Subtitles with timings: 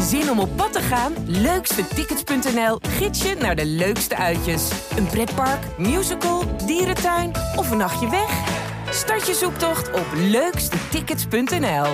[0.00, 1.12] Zin om op pad te gaan?
[1.26, 4.70] Leukstetickets.nl gids je naar de leukste uitjes.
[4.96, 8.62] Een pretpark, musical, dierentuin of een nachtje weg?
[8.90, 11.86] Start je zoektocht op leukstetickets.nl.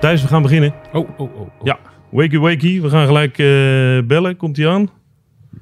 [0.00, 0.74] Thijs, we gaan beginnen.
[0.92, 1.40] Oh, oh, oh.
[1.40, 1.48] oh.
[1.62, 1.78] Ja,
[2.10, 2.80] wakey wakey.
[2.80, 4.36] We gaan gelijk eh, bellen.
[4.36, 4.90] Komt hij aan?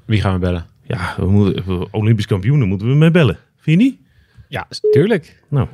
[0.06, 0.66] Wie gaan we bellen?
[0.82, 3.38] Ja, we moeten, Olympisch kampioen, daar moeten we mee bellen.
[3.56, 4.01] Vind je niet?
[4.52, 5.42] Ja, tuurlijk.
[5.48, 5.68] Nou,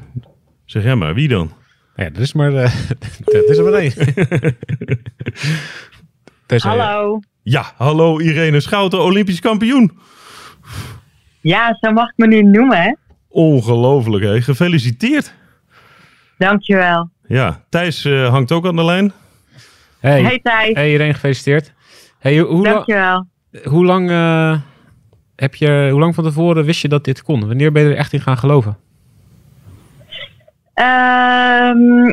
[0.64, 1.14] zeg jij maar.
[1.14, 1.52] Wie dan?
[1.96, 2.74] Ja, er is maar, eh
[3.34, 3.92] er is er maar één.
[6.46, 7.20] Tenzij- Hallo.
[7.42, 9.98] Ja, hallo Irene Schouten, Olympisch kampioen.
[11.40, 12.94] Ja, zo mag ik me nu noemen, hè?
[13.28, 14.42] Ongelooflijk, hè?
[14.42, 15.34] Gefeliciteerd.
[16.38, 17.10] Dankjewel.
[17.26, 19.12] Ja, Thijs eh, hangt ook aan de lijn.
[20.00, 21.72] Hey, Hey Thijs, hey iedereen gefeliciteerd.
[22.18, 23.26] Hey, hoe, dankjewel.
[23.64, 24.60] hoe lang eh,
[25.40, 27.46] heb je, hoe lang van tevoren wist je dat dit kon?
[27.46, 28.76] Wanneer ben je er echt in gaan geloven?
[30.74, 32.04] Ehm,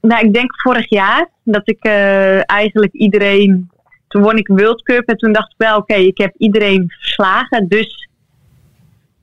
[0.00, 3.70] nou, ik denk vorig jaar dat ik eh, eigenlijk iedereen...
[4.08, 7.68] Toen won ik World Cup en toen dacht ik wel, oké, ik heb iedereen verslagen.
[7.68, 8.08] Dus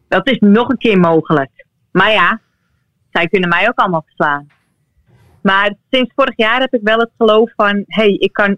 [0.08, 1.66] dat is nog een keer mogelijk.
[1.92, 2.40] Maar ja,
[3.12, 4.48] zij kunnen mij ook allemaal verslaan.
[5.42, 8.58] Maar sinds vorig jaar heb ik wel het geloof van, hé, hey, ik, kan,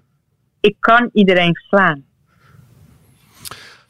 [0.59, 2.03] ik kan iedereen verslaan.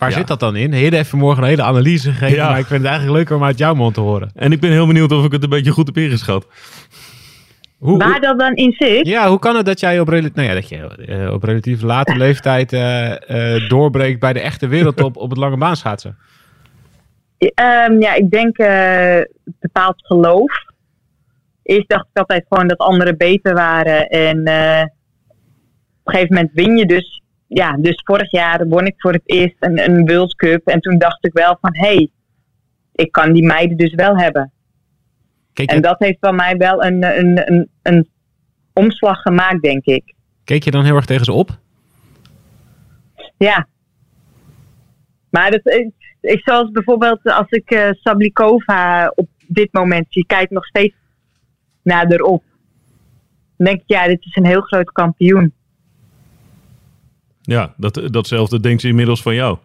[0.04, 0.18] Waar Ja.
[0.18, 0.74] zit dat dan in?
[0.74, 2.50] Hede heeft vanmorgen een hele analyse gegeven, Ja.
[2.50, 4.32] maar ik vind het eigenlijk leuker om uit jouw mond te horen.
[4.36, 6.48] En ik ben heel benieuwd of ik het een beetje goed heb ingeschat.
[7.78, 9.08] Hoe, Waar hoe- dat dan in zit?
[9.08, 11.82] ja, hoe kan het dat jij op, rela- nou ja, dat je, eh, op relatief
[11.82, 16.18] late leeftijd eh, eh, doorbreekt bij de echte wereldtop op het lange baanschaatsen?
[17.38, 19.22] Ehm, ja, ik denk eh
[19.60, 20.52] bepaald geloof.
[21.64, 24.08] Eerst dacht ik altijd gewoon dat anderen beter waren.
[24.08, 24.82] En eh,
[26.04, 27.22] op een gegeven moment win je dus.
[27.54, 30.68] Ja, dus vorig jaar won ik voor het eerst een, een World Cup.
[30.68, 32.10] En toen dacht ik wel van, hé, hey,
[32.92, 34.52] ik kan die meiden dus wel hebben.
[35.54, 38.10] En dat heeft bij mij wel een, een, een, een
[38.74, 40.14] omslag gemaakt, denk ik.
[40.44, 41.58] keek je dan heel erg tegen ze op?
[43.38, 43.68] Ja.
[45.30, 45.92] Maar dat, ik,
[46.22, 50.96] ik, zoals bijvoorbeeld als ik eh, Sablikova op dit moment zie, kijk nog steeds
[51.84, 52.44] naar erop.
[53.58, 55.54] Dan denk ik, ja, dit is een heel groot kampioen.
[57.46, 59.58] Ja, dat, datzelfde denkt ze inmiddels van jou.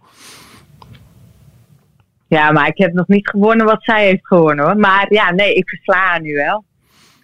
[2.28, 4.76] Ja, maar ik heb nog niet gewonnen wat zij heeft gewonnen hoor.
[4.76, 6.64] Maar ja, nee, ik versla haar nu wel.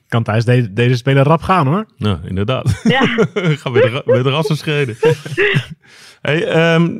[0.09, 1.87] Kan thuis de- deze speler rap gaan hoor.
[1.97, 2.81] Nou, inderdaad.
[2.84, 3.00] Ja,
[3.60, 4.97] Gaan we de, de rassen schreden.
[6.22, 6.98] hey, ehm,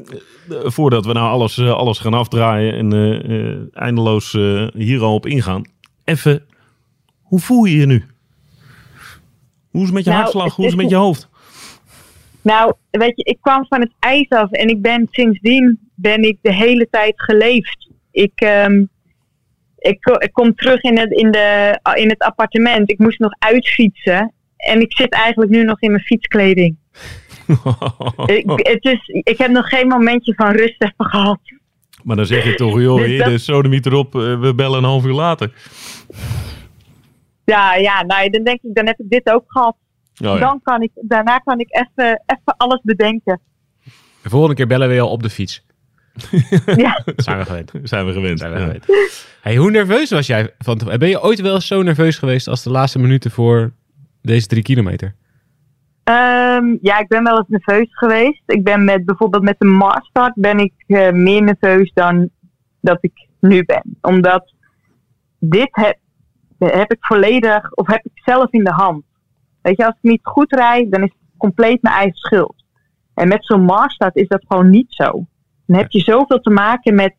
[0.51, 5.03] eh, voordat we nou alles, eh, alles gaan afdraaien en eh, eh, eindeloos eh, hier
[5.03, 5.63] al op ingaan.
[6.05, 6.45] Even,
[7.23, 8.05] hoe voel je je nu?
[9.71, 10.55] Hoe is het met je Nou, hartslag?
[10.55, 11.29] Hoe is het is met je hoofd?
[12.45, 16.39] Nou, weet je, ik kwam van het ijs af en ik ben sindsdien ben ik
[16.43, 17.91] de hele tijd geleefd.
[18.11, 18.85] Ik, ehm,
[19.79, 22.91] ik, ik kom terug in het, in, de, in het appartement.
[22.91, 24.33] Ik moest nog uitfietsen.
[24.57, 26.77] En ik zit eigenlijk nu nog in mijn fietskleding.
[28.27, 31.41] Ik, het is, ik heb nog geen momentje van rust even gehad.
[32.03, 34.85] maar dan zeg je toch, joh, Dus dat- de sodemiet erop, eh, we bellen een
[34.85, 35.53] half uur later.
[37.45, 39.77] Ja, ja nou, dan denk ik, dan heb ik dit ook gehad.
[40.23, 40.39] Oh, ja.
[40.39, 43.41] Dan kan ik, daarna kan ik even, even alles bedenken.
[44.23, 45.67] De volgende keer bellen we je al op de fiets.
[46.77, 47.03] Ja.
[47.17, 47.73] Zijn we gewend.
[47.83, 48.39] Zijn we gewend.
[48.39, 48.65] Zijn we Ja.
[48.65, 48.87] gewend.
[49.41, 50.55] Hey, hoe nerveus was jij?
[50.59, 53.73] Van te- ben je ooit wel eens zo nerveus geweest als de laatste minuten voor
[54.23, 55.15] deze drie kilometer?
[56.05, 58.43] Ehm, ja, ik ben wel eens nerveus geweest.
[58.47, 62.29] Ik ben met bijvoorbeeld met de Maastart ben ik eh, meer nerveus dan
[62.81, 63.83] dat ik nu ben.
[64.01, 64.53] Omdat
[65.39, 65.99] dit heb,
[66.59, 69.05] heb ik volledig, of heb ik zelf in de hand.
[69.65, 72.65] Weet je, als ik niet goed rijd, dan is het compleet mijn eigen schuld.
[73.15, 75.27] En met zo'n Maastart is dat gewoon niet zo.
[75.67, 77.15] Dan heb je zoveel te maken met,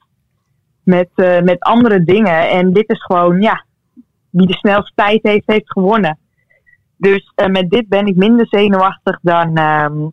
[0.83, 2.49] met, eh, met andere dingen.
[2.49, 3.65] En dit is gewoon, ja,
[4.29, 6.19] wie de snelste tijd heeft, heeft gewonnen.
[6.97, 10.07] Dus eh, met dit ben ik minder zenuwachtig dan, ehm,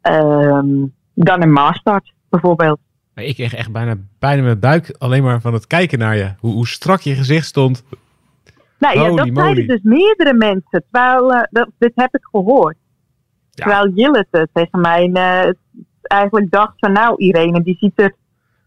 [0.00, 2.78] ehm, dan een maastart bijvoorbeeld.
[3.14, 6.32] Ik kreeg echt bijna, bijna mijn buik alleen maar van het kijken naar je.
[6.38, 7.84] Hoe, hoe strak je gezicht stond.
[8.82, 9.40] Nou ja, Holy dat moly.
[9.42, 10.84] zeiden dus meerdere mensen.
[10.90, 12.76] Terwijl, eh, dat, dit heb ik gehoord.
[13.50, 13.64] Ja.
[13.64, 15.52] Terwijl Jillet eh, tegen mij eh,
[16.02, 18.14] eigenlijk dacht van nou Irene, die ziet er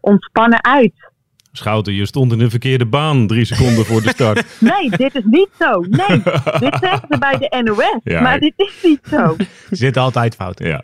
[0.00, 1.10] ontspannen uit.
[1.52, 4.44] Schouten, je stond in de verkeerde baan drie seconden voor de start.
[4.72, 5.80] Nee, dit is niet zo.
[5.80, 6.22] Nee,
[6.64, 8.00] dit zeggen ze bij de NOS.
[8.04, 9.36] Ja, maar dit is niet zo.
[9.70, 10.58] Je zit altijd fout.
[10.58, 10.82] ja.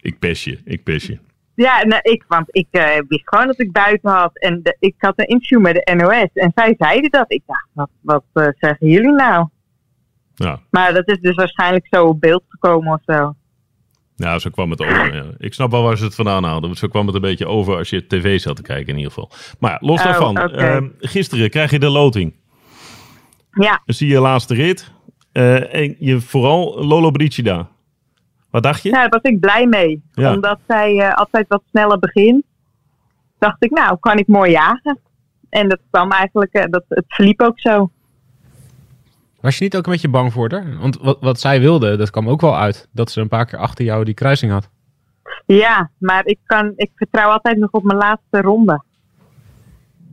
[0.00, 1.18] Ik pes je, ik pes je.
[1.54, 4.38] Ja, nou, ik, want ik eh, wist gewoon dat ik buiten had.
[4.38, 6.28] En de- ik had een interview met de NOS.
[6.34, 7.32] En zij zeiden dat.
[7.32, 9.46] Ik dacht, wat, wat eh, zeggen jullie nou?
[10.34, 10.60] Ja.
[10.70, 13.34] Maar dat is dus waarschijnlijk zo op beeld gekomen of zo.
[14.16, 15.14] Nou, zo kwam het over.
[15.14, 15.24] Ja.
[15.38, 16.62] Ik snap wel waar ze het vandaan haalden.
[16.62, 19.12] want Zo kwam het een beetje over als je tv zat te kijken in ieder
[19.12, 19.30] geval.
[19.58, 20.36] Maar ja, los Oh, daarvan.
[20.36, 22.34] ehm, gisteren krijg je de loting.
[23.50, 24.92] Ja, Dan zie je laatste rit.
[25.32, 27.68] Eh, en je vooral Lolo Brigida.
[28.54, 28.88] Wat dacht je?
[28.88, 30.02] ja, daar was ik blij mee.
[30.12, 30.32] Ja.
[30.32, 32.44] Omdat zij eh, altijd wat sneller begint.
[33.38, 34.98] Dacht ik, nou, kan ik mooi jagen.
[35.48, 37.90] En dat kwam eigenlijk, eh, dat, het verliep ook zo.
[39.40, 40.78] Was je niet ook een beetje bang voor haar?
[40.78, 42.88] Want wat, wat zij wilde, dat kwam ook wel uit.
[42.92, 44.70] Dat ze een paar keer achter jou die kruising had.
[45.46, 48.82] Ja, maar ik, kan, ik vertrouw altijd nog op mijn laatste ronde.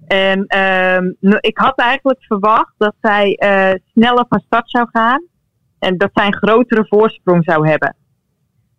[0.07, 5.23] En ehm, nou, ik had eigenlijk verwacht dat zij eh, sneller van start zou gaan.
[5.79, 7.95] En dat zij een grotere voorsprong zou hebben.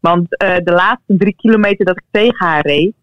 [0.03, 2.95] Want eh, de laatste drie kilometer dat ik tegen haar reed,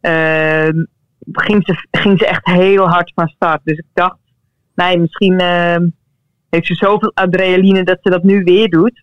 [0.00, 0.84] ehm,
[1.32, 3.60] ging, ze, ging ze echt heel hard van start.
[3.64, 4.18] Dus ik dacht,
[4.74, 5.88] nee, misschien ehm,
[6.50, 9.02] heeft ze zoveel adrenaline dat ze dat nu weer doet.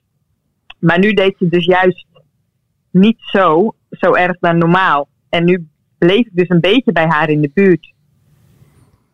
[0.80, 2.06] Maar nu deed ze dus juist
[2.92, 5.07] niet zo, zo erg dan normaal.
[5.30, 5.68] En nu
[5.98, 7.94] bleef ik dus een beetje bij haar in de buurt.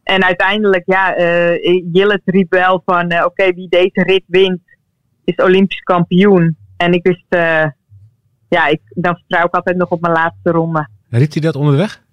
[0.04, 4.62] En uiteindelijk, ja, eh Jillet riep wel van, eh, oké, wie deze rit wint,
[5.24, 6.58] is Olympisch kampioen.
[6.78, 7.66] En ik wist, eh,
[8.56, 10.88] ja, ik, dan vertrouw ik altijd nog op mijn laatste ronde.
[11.10, 12.04] Riep hij dat onderweg?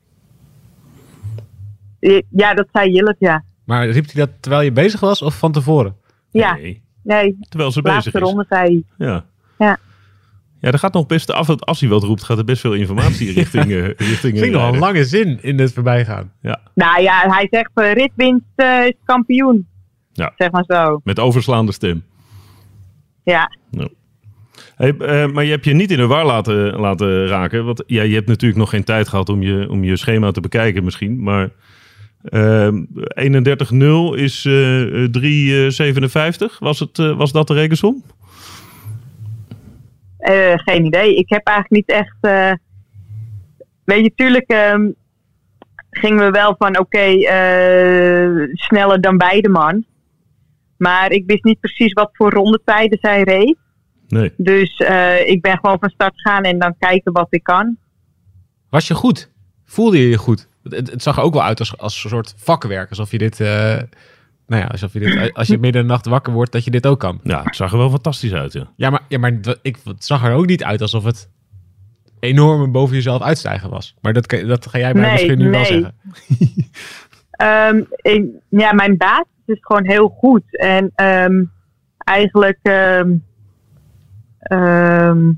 [2.31, 3.45] Ja, dat zei Jillet, ja.
[3.65, 5.97] Maar riep hij dat terwijl je bezig was of van tevoren?
[6.31, 8.25] Ja, Nee, nee, terwijl ze bezig laatste is.
[8.25, 9.07] ronde zei hij.
[9.09, 9.25] Ja.
[9.59, 9.79] Ja.
[10.61, 13.33] Ja, er gaat nog best, af, als hij wat roept, gaat er best veel informatie
[13.41, 16.33] richting, eh richting Ik vind nog een lange zin in het voorbijgaan.
[16.41, 19.67] Ja, Nou ja, hij zegt, eh, ritwinst eh, is kampioen.
[20.13, 20.33] Ja.
[20.37, 21.01] Zeg maar zo.
[21.05, 22.05] met overslaande stem.
[23.25, 23.51] Ja,
[24.77, 27.65] Eh, maar je hebt je niet in de war laten, laten raken.
[27.65, 30.41] Want ja, je hebt natuurlijk nog geen tijd gehad om je, om je schema te
[30.41, 31.23] bekijken misschien.
[31.23, 31.51] Maar
[32.23, 32.85] ehm
[33.15, 35.11] 31-0 is eh, eh,
[36.53, 36.59] 3,57.
[36.59, 38.03] Was, het, eh, was dat de rekensom?
[40.55, 41.15] Geen idee.
[41.15, 42.17] Ik heb eigenlijk niet echt.
[43.85, 44.91] weet je, tuurlijk ehm,
[45.91, 47.07] gingen we wel van oké,
[48.53, 49.85] sneller dan beide man.
[50.77, 53.57] Maar ik wist niet precies wat voor rondetijden zij reed.
[54.09, 54.33] Nee.
[54.37, 57.77] Dus eh, ik ben gewoon van start gaan en dan kijken wat ik kan.
[58.71, 59.31] Was je goed?
[59.65, 60.49] Voelde je je goed?
[60.63, 62.89] Het, het zag er ook wel uit als, als een soort vakwerk.
[62.91, 63.41] Alsof je dit...
[63.41, 63.79] eh,
[64.47, 66.71] nou ja, alsof je dit, als je midden in de nacht wakker wordt, dat je
[66.71, 67.21] dit ook kan.
[67.23, 68.53] Ja, het zag er wel fantastisch uit.
[68.53, 68.73] Ja.
[68.77, 71.31] Ja, maar, ja, maar dat- ik, het zag er ook niet uit alsof het
[72.21, 73.95] enorm boven jezelf uitstijgen was.
[74.01, 75.95] Maar dat, kan- dat ga jij mij Nee, misschien nu wel zeggen.
[77.31, 80.43] Ehm, ik, ja, mijn basis is gewoon heel goed.
[80.59, 81.45] En ehm,
[81.99, 82.59] eigenlijk.
[82.63, 83.17] ehm,
[84.49, 85.33] ehm,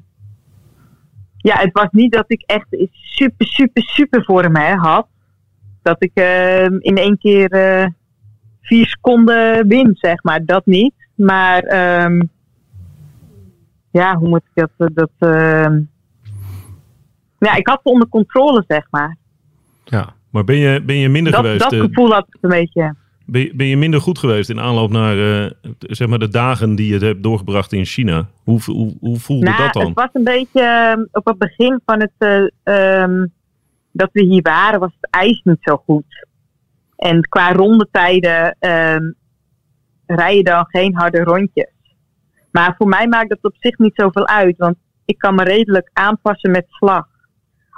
[1.37, 5.07] ja, het was niet dat ik echt super, super, super vorm hè, had.
[5.83, 7.87] Dat ik ehm, in één keer eh,
[8.61, 10.45] vier seconden win, zeg maar.
[10.45, 10.95] Dat niet.
[11.15, 11.63] Maar.
[11.63, 12.21] ehm,
[13.91, 14.91] ja, hoe moet ik dat.
[14.95, 15.81] dat ehm,
[17.39, 19.17] ja, ik had het onder controle, zeg maar.
[19.85, 20.15] Ja.
[20.31, 21.63] Maar ben je, ben je minder Dat, geweest?
[21.63, 22.95] dat eh, gevoel had ik een beetje.
[23.31, 26.75] Ben, je, ben je minder goed geweest in aanloop naar eh, zeg maar de dagen
[26.75, 28.29] die je hebt doorgebracht in China?
[28.45, 29.87] Hoe, hoe, hoe voelde Nou, dat dan?
[29.87, 33.27] het was een beetje ehm, op het begin van het eh, ehm,
[33.93, 36.27] dat we hier waren, was het ijs niet zo goed.
[36.97, 39.11] En qua rondetijden ehm
[40.17, 41.71] rij je dan geen harde rondjes.
[42.51, 45.91] Maar voor mij maakt dat op zich niet zoveel uit, want ik kan me redelijk
[45.93, 47.07] aanpassen met slag.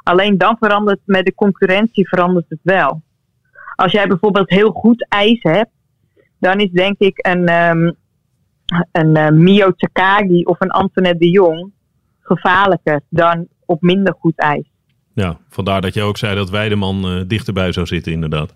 [0.02, 3.02] Alleen dan verandert met de concurrentie verandert het wel.
[3.82, 5.70] Als jij bijvoorbeeld heel goed ijs hebt,
[6.38, 7.90] dan is denk ik een, ehm,
[8.92, 11.72] een eh, Mio Takagi of een Antoinette de Jong
[12.20, 14.70] gevaarlijker dan op minder goed ijs.
[15.14, 18.54] Ja, vandaar dat je ook zei dat Weideman eh dichterbij zou zitten inderdaad.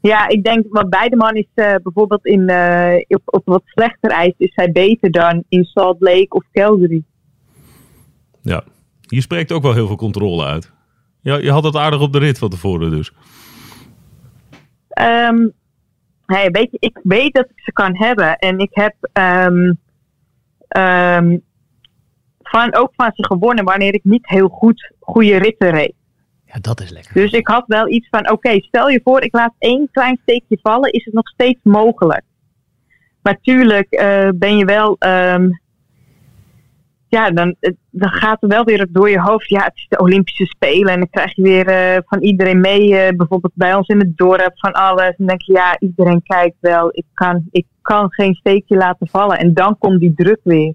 [0.00, 2.50] Ja, ik denk, want Weideman is eh, bijvoorbeeld in,
[3.08, 7.02] op, op wat slechter ijs is hij beter dan in Salt Lake of Calgary.
[8.42, 8.64] Ja,
[9.08, 10.72] hier spreekt ook wel heel veel controle uit.
[11.20, 13.12] Ja, je had het aardig op de rit van tevoren dus.
[14.90, 15.48] Ehm,
[16.26, 18.36] hey, weet je, ik weet dat ik ze kan hebben.
[18.36, 19.72] En ik heb ehm,
[20.68, 21.38] ehm,
[22.42, 25.94] van, ook van ze gewonnen wanneer ik niet heel goed goede ritten reed.
[26.44, 27.14] ja, dat is lekker.
[27.14, 30.58] Dus ik had wel iets van, oké, stel je voor, ik laat één klein steekje
[30.62, 32.22] vallen, is het nog steeds mogelijk.
[33.22, 34.96] Maar tuurlijk eh, ben je wel,
[37.10, 37.54] ja, dan,
[37.90, 40.98] dan gaat er wel weer door je hoofd, ja, het is de Olympische Spelen en
[40.98, 44.52] dan krijg je weer eh, van iedereen mee, eh, bijvoorbeeld bij ons in het dorp,
[44.54, 45.08] van alles.
[45.08, 49.06] En dan denk je, ja, iedereen kijkt wel, ik kan, ik kan geen steekje laten
[49.06, 49.38] vallen.
[49.38, 50.74] En dan komt die druk weer.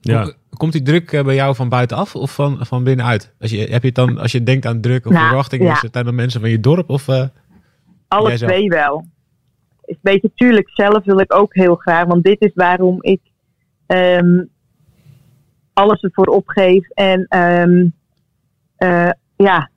[0.00, 3.34] Ja, Kom- Komt die druk eh, bij jou van buitenaf of van, van binnenuit?
[3.40, 5.72] Als je, heb je het dan, als je denkt aan druk of Nou, verwachtingen, ja.
[5.72, 6.90] is het dan mensen van je dorp?
[6.90, 7.24] Of, eh,
[8.08, 9.06] Alle twee wel.
[9.84, 12.06] Is weet je, tuurlijk, zelf wil ik ook heel graag.
[12.06, 13.20] Want dit is waarom ik
[13.86, 14.44] ehm,
[15.78, 16.88] alles ervoor opgeef.
[16.88, 17.86] En ehm,
[18.76, 19.70] eh, ja,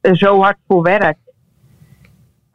[0.00, 1.18] er zo hard voor werk.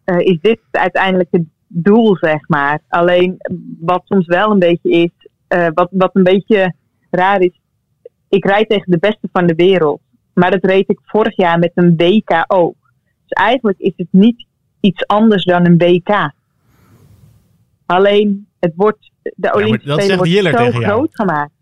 [0.04, 2.80] Eh, is dit uiteindelijk het doel, zeg maar.
[2.88, 3.38] Alleen
[3.80, 6.74] wat soms wel een beetje is, eh, wat, wat een beetje
[7.10, 7.60] raar is.
[8.30, 10.02] Ik rijd tegen de beste van de wereld.
[10.34, 12.76] Maar dat reed ik vorig jaar met een WK ook.
[13.28, 14.46] Dus eigenlijk is het niet
[14.80, 16.32] iets anders dan een WK.
[17.86, 20.18] Alleen het wordt, de Olympische Spelen
[20.56, 21.61] wordt zo groot gemaakt.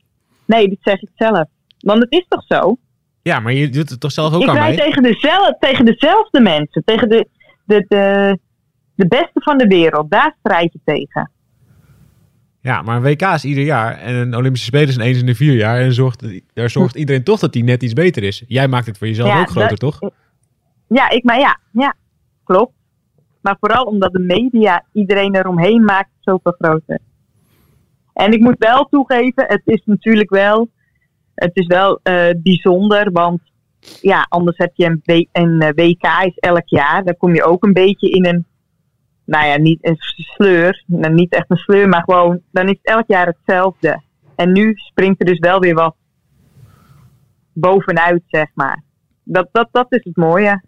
[0.50, 1.44] Nee, dat zeg ik zelf.
[1.80, 2.78] Want het is toch zo?
[3.22, 4.76] Ja, maar je doet het toch zelf ook ik aan mij?
[4.76, 6.84] tegen, dezelfde, tegen dezelfde mensen.
[6.86, 7.28] Tegen de,
[7.66, 8.38] de, de,
[8.96, 10.12] de beste van de wereld.
[10.12, 11.32] Daar strijd je tegen.
[12.62, 13.98] Ja, maar een WK is ieder jaar.
[13.98, 15.80] En een Olympische Spelen is een eens in de vier jaar.
[15.80, 18.44] En zorgt, daar zorgt iedereen toch dat die net iets beter is.
[18.48, 20.12] Jij maakt het voor jezelf Ja, ook groter, dat- toch?
[20.88, 21.96] Ja, ik, maar ja, ja,
[22.44, 22.74] klopt.
[23.42, 27.00] Maar vooral omdat de media iedereen eromheen maakt zoveel groter.
[28.20, 30.70] En ik moet wel toegeven, het is natuurlijk wel,
[31.36, 33.42] het is wel eh, bijzonder, want
[34.02, 37.04] ja, anders heb je een, een eh, WK is elk jaar.
[37.04, 38.46] Dan kom je ook een beetje in een,
[39.26, 42.94] nou ja, niet een sleur, nou, niet echt een sleur, maar gewoon, dan is het
[42.96, 44.02] elk jaar hetzelfde.
[44.36, 45.96] En nu springt er dus wel weer wat
[47.54, 48.84] bovenuit, zeg maar.
[49.24, 50.64] Dat, dat, dat is het mooie.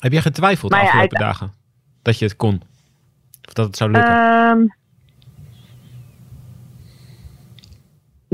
[0.00, 1.52] Heb jij getwijfeld de ja, afgelopen dagen?
[2.02, 2.62] Dat je het kon?
[3.46, 4.12] Of dat het zou lukken?
[4.12, 4.84] Ehm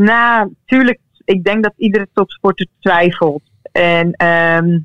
[0.05, 1.01] nou, tuurlijk.
[1.25, 3.43] Ik denk dat iedere topsporter twijfelt.
[3.73, 4.79] En ehm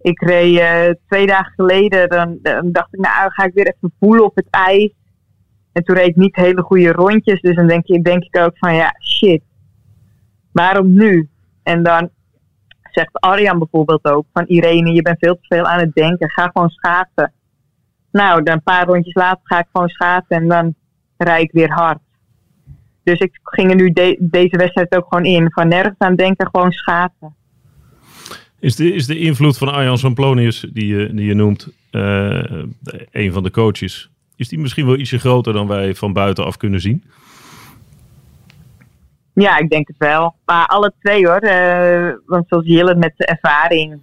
[0.00, 2.08] ik reed eh, twee dagen geleden.
[2.08, 2.38] Dan,
[2.72, 4.92] dacht ik, nou ga ik weer even voelen op het ijs.
[5.72, 7.40] En toen reed ik niet hele goede rondjes.
[7.40, 9.42] Dus dan denk, je, denk ik ook van ja, shit.
[10.52, 11.28] Waarom nu?
[11.62, 12.10] En dan
[12.82, 16.30] zegt Arjan bijvoorbeeld ook van Irene, je bent veel te veel aan het denken.
[16.30, 17.32] Ga gewoon schaatsen.
[18.12, 20.74] Nou, dan een paar rondjes later ga ik gewoon schaatsen en dan
[21.16, 21.98] rijd ik weer hard.
[23.08, 25.50] Dus ik ging er nu de- deze wedstrijd ook gewoon in.
[25.52, 27.34] Van nergens aan denken, gewoon schaatsen.
[28.60, 32.62] Is de, is de invloed van Arjan Samplonius, die je, die je noemt, eh,
[33.10, 36.80] een van de coaches, is die misschien wel ietsje groter dan wij van buitenaf kunnen
[36.80, 37.04] zien?
[39.32, 40.34] Ja, ik denk het wel.
[40.44, 41.36] Maar alle twee hoor.
[41.38, 44.00] eh, want zoals Jille met de ervaring.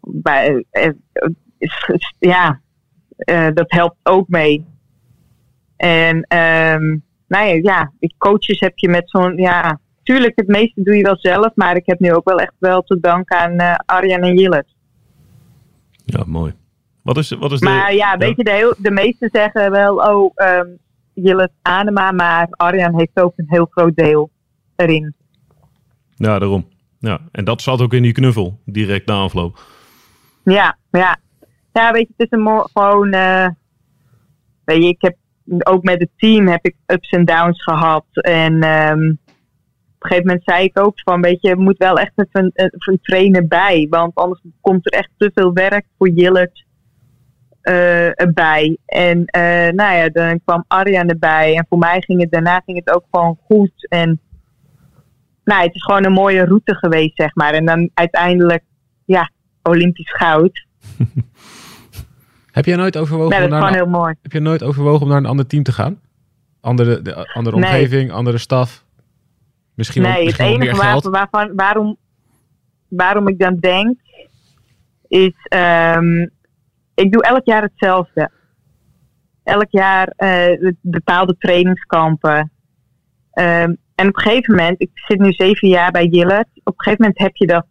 [0.00, 0.90] Bij, eh,
[2.18, 2.60] ja,
[3.54, 4.64] dat helpt ook mee.
[5.76, 6.96] En ehm
[7.28, 9.36] nou ja, ja, coaches heb je met zo'n.
[9.36, 11.50] Ja, tuurlijk, het meeste doe je wel zelf.
[11.54, 14.64] Maar ik heb nu ook wel echt wel te danken aan eh, Arjan en Jille.
[16.04, 16.54] Ja, mooi.
[17.02, 17.66] Wat is, wat is de...
[17.66, 20.68] Maar ja, weet je, de, heel, de meesten zeggen wel, oh, ehm
[21.22, 24.30] Jillet Anema, maar Arjan heeft ook een heel groot deel
[24.76, 25.14] erin.
[26.14, 26.68] Ja, daarom.
[26.98, 29.60] Ja, en dat zat ook in die knuffel, direct na afloop.
[30.44, 31.18] Ja, ja.
[31.72, 33.48] Ja, weet je, het is een gewoon, eh,
[34.64, 35.16] weet je, ik heb
[35.58, 38.04] ook met het team heb ik ups en downs gehad.
[38.12, 39.10] En ehm,
[39.96, 42.70] op een gegeven moment zei ik ook van, weet je, moet wel echt even een,
[42.78, 43.86] even trainer bij.
[43.90, 46.64] Want anders komt er echt te veel werk voor Jillet
[47.60, 48.78] eh, erbij.
[48.86, 51.54] En eh, nou ja, dan kwam Arjan erbij.
[51.56, 53.88] En voor mij ging het daarna ging het ook gewoon goed.
[53.88, 54.20] En
[55.44, 57.52] nou, het is gewoon een mooie route geweest, zeg maar.
[57.52, 58.64] En dan uiteindelijk,
[59.04, 59.30] ja,
[59.62, 60.66] Olympisch goud.
[62.56, 64.14] Heb jij nooit overwogen om dat is naar gewoon een, heel mooi.
[64.22, 66.00] heb jij nooit overwogen om naar een ander team te gaan?
[66.60, 67.70] Andere, de, andere Nee.
[67.70, 68.84] omgeving, andere staf?
[69.74, 71.04] Misschien wel, Nee, het meer enige geld?
[71.04, 71.96] waarvan, waarom,
[72.88, 73.98] waarom ik dan denk,
[75.08, 76.26] is ehm,
[76.94, 78.30] ik doe elk jaar hetzelfde.
[79.44, 82.52] Elk jaar eh, bepaalde trainingskampen.
[83.32, 86.84] Ehm, en op een gegeven moment, ik zit nu zeven jaar bij Jillet, op een
[86.84, 87.66] gegeven moment heb je dat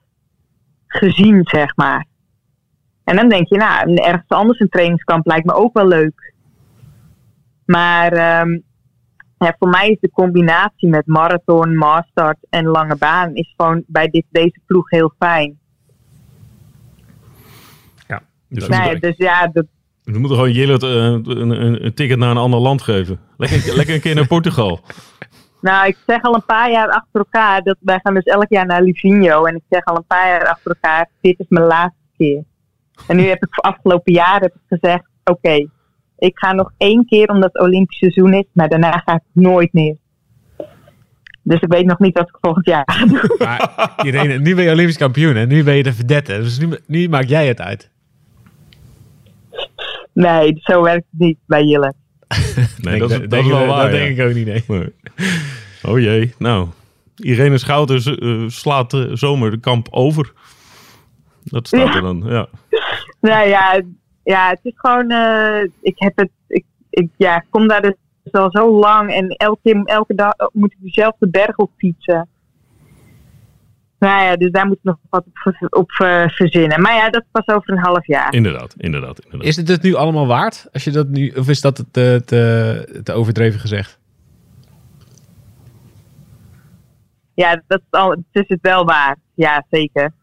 [0.87, 2.05] gezien, zeg maar.
[3.05, 6.33] En dan denk je, nou, ergens anders een trainingskamp lijkt me ook wel leuk.
[7.65, 8.59] Maar ehm,
[9.37, 14.07] ja, voor mij is de combinatie met marathon, maastart en lange baan is gewoon bij
[14.07, 15.57] dit, deze ploeg heel fijn.
[18.49, 19.65] Dus Nou ja, dus ja, dat,
[20.03, 23.19] we moeten gewoon Jillet eh, een, een, een ticket naar een ander land geven.
[23.37, 24.79] Lekker, lekker een keer naar Portugal.
[25.61, 28.65] nou, ik zeg al een paar jaar achter elkaar, dat wij gaan dus elk jaar
[28.65, 29.45] naar Livigno.
[29.45, 32.43] En ik zeg al een paar jaar achter elkaar, dit is mijn laatste keer.
[33.07, 35.67] En nu heb ik voor afgelopen jaar heb ik gezegd, oké,
[36.17, 39.73] ik ga nog één keer omdat het Olympisch seizoen is, maar daarna ga ik nooit
[39.73, 39.95] meer.
[41.43, 43.35] Dus ik weet nog niet wat ik volgend jaar ga doen.
[43.47, 46.37] Maar, Irene, nu ben je Olympisch kampioen en nu ben je de verdette.
[46.37, 47.89] Dus nu, nu maak jij het uit.
[50.13, 51.93] Nee, zo werkt het niet bij Jille.
[52.77, 53.83] Nee, dat, is- denk- dat is wel waar.
[53.91, 54.05] Dat ja.
[54.05, 54.63] denk ik ook niet, nee.
[54.67, 54.93] Nee.
[55.83, 56.67] Oh jee, nou.
[57.15, 60.31] Irene Schouten eh, slaat de zomer de kamp over.
[61.43, 61.95] Dat staat Ja.
[61.95, 62.47] er dan, ja.
[63.25, 63.81] Nou ja,
[64.23, 65.09] ja, het is gewoon.
[65.09, 66.29] eh, ik heb het.
[66.47, 67.93] Ik, ik, ja, ik kom daar dus
[68.31, 72.27] al zo lang en elke, keer- elke dag moet ik dezelfde berg op fietsen.
[73.99, 76.81] Nou ja, dus daar moet ik nog wat op, op eh, verzinnen.
[76.81, 78.33] Maar ja, dat is pas over een half jaar.
[78.33, 79.19] Inderdaad, inderdaad.
[79.19, 79.47] inderdaad.
[79.47, 80.67] Is het het nu allemaal waard?
[80.73, 83.99] Als je dat nu, of is dat te, te, te overdreven gezegd?
[87.33, 89.17] Ja, dat is, al, het is het wel waard.
[89.33, 90.13] Ja, zeker.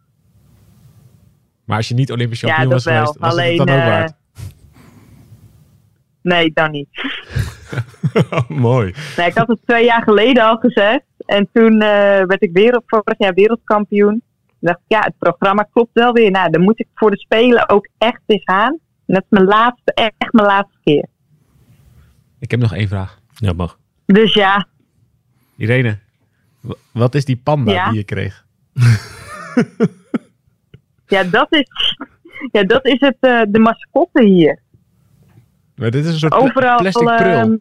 [1.73, 3.05] Maar als je niet Olympisch Ja, kampioen dat was wel.
[3.07, 3.59] geweest, was Alleen.
[3.59, 4.15] het dan ook eh, waard?
[6.23, 6.89] nee, dan niet.
[8.49, 8.95] Mooi.
[9.17, 11.05] Nee, ik had het twee jaar geleden al gezegd.
[11.27, 11.89] En toen eh,
[12.27, 14.11] werd ik wereld, vorig jaar wereldkampioen.
[14.11, 14.23] Toen
[14.61, 16.31] dacht ik, ja, het programma klopt wel weer.
[16.31, 18.73] Nou, dan moet ik voor de Spelen ook echt eens gaan.
[19.07, 21.07] En dat is mijn laatste, echt mijn laatste keer.
[22.39, 23.19] Ik heb nog één vraag.
[23.35, 23.79] Ja, mag.
[24.07, 24.67] Dus ja,
[25.57, 25.99] Irene,
[26.93, 27.89] wat is die panda Ja?
[27.89, 28.45] die je kreeg?
[31.13, 31.67] ja dat is,
[32.53, 34.59] ja, dat is het, eh, de mascotte hier.
[35.77, 36.77] Maar dit is een soort Overal.
[36.77, 37.19] plastic prul.
[37.33, 37.57] ehm,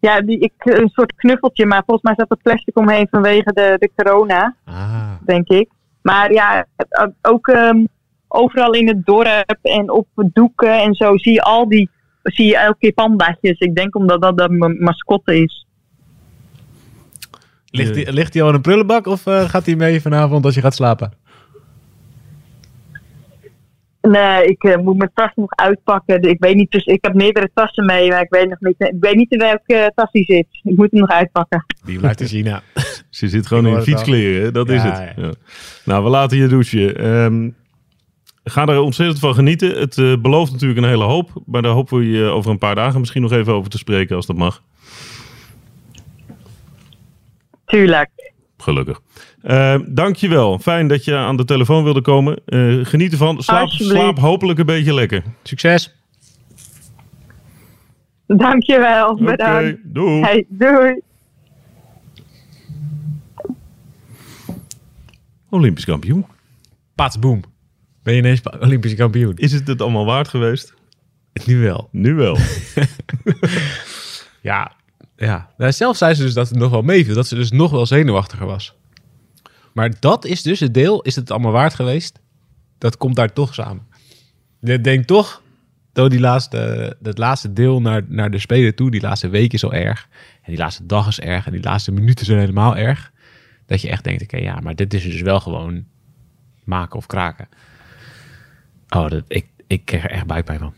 [0.00, 3.76] ja, die, ik, een soort knuffeltje, maar volgens mij zat er plastic omheen vanwege de,
[3.78, 4.56] de corona.
[4.64, 5.68] ah, denk ik.
[6.02, 7.84] Maar ja, het- ook ehm,
[8.28, 11.90] overal in het dorp en op doeken en zo zie je al die,
[12.22, 13.58] zie je elke keer pandaatjes.
[13.58, 15.63] Ik denk omdat dat de ma- mascotte is.
[17.76, 20.54] Ligt, die, ligt die al in een prullenbak of eh, gaat hij mee vanavond als
[20.54, 21.12] je gaat slapen?
[24.00, 26.22] Nee, ik eh, moet mijn tas nog uitpakken.
[26.22, 28.96] Ik weet niet, dus ik heb meerdere tassen mee, maar ik weet nog niet, ik
[29.00, 30.46] weet niet in welke eh, tas die zit.
[30.62, 31.64] Ik moet hem nog uitpakken.
[31.84, 32.62] Die blijft in China.
[33.10, 34.96] Ze zit gewoon in fietskleren, dat is het.
[34.96, 35.12] ja.
[35.16, 35.32] Ja.
[35.84, 36.96] Nou, we laten je douchen.
[36.96, 37.50] Ehm,
[38.44, 39.78] ga er ontzettend van genieten.
[39.78, 41.42] Het eh, belooft natuurlijk een hele hoop.
[41.46, 44.16] Maar daar hopen we je over een paar dagen misschien nog even over te spreken,
[44.16, 44.62] als dat mag.
[47.74, 48.10] Tuurlijk.
[48.56, 49.00] Gelukkig.
[49.42, 50.58] Uh, dankjewel.
[50.58, 52.36] Fijn dat je aan de telefoon wilde komen.
[52.46, 53.42] Eh, geniet ervan.
[53.42, 55.22] Slaap, slaap hopelijk een beetje lekker.
[55.42, 55.94] Succes!
[58.26, 59.08] Dankjewel.
[59.08, 59.78] Oké, Bedankt.
[59.84, 60.20] doei.
[60.20, 61.00] Hey, doei.
[65.48, 66.26] Olympisch kampioen.
[66.94, 67.42] Pats, boom.
[68.02, 69.36] Ben je ineens Olympische kampioen?
[69.36, 70.74] Is het het allemaal waard geweest?
[71.46, 71.88] Nu wel.
[71.90, 72.36] Nu wel.
[74.40, 74.72] Ja,
[75.16, 75.50] ja.
[75.56, 77.14] Nou, zelf zei ze dus dat het nog wel meeviel.
[77.14, 78.74] Dat ze dus nog wel zenuwachtiger was.
[79.72, 81.02] Maar dat is dus het deel.
[81.02, 82.20] Is het allemaal waard geweest?
[82.78, 83.86] Dat komt daar toch samen.
[84.60, 85.42] Je denkt toch,
[85.92, 89.64] door die laatste, dat laatste deel naar, naar de Spelen toe, die laatste week is
[89.64, 90.08] al erg.
[90.42, 91.46] En die laatste dag is erg.
[91.46, 93.12] En die laatste minuten zijn helemaal erg.
[93.66, 95.84] Dat je echt denkt, oké, ja, maar dit is dus wel gewoon
[96.64, 97.48] maken of kraken.
[98.88, 100.74] Oh, dat, ik, ik kreeg er echt buikpijn van.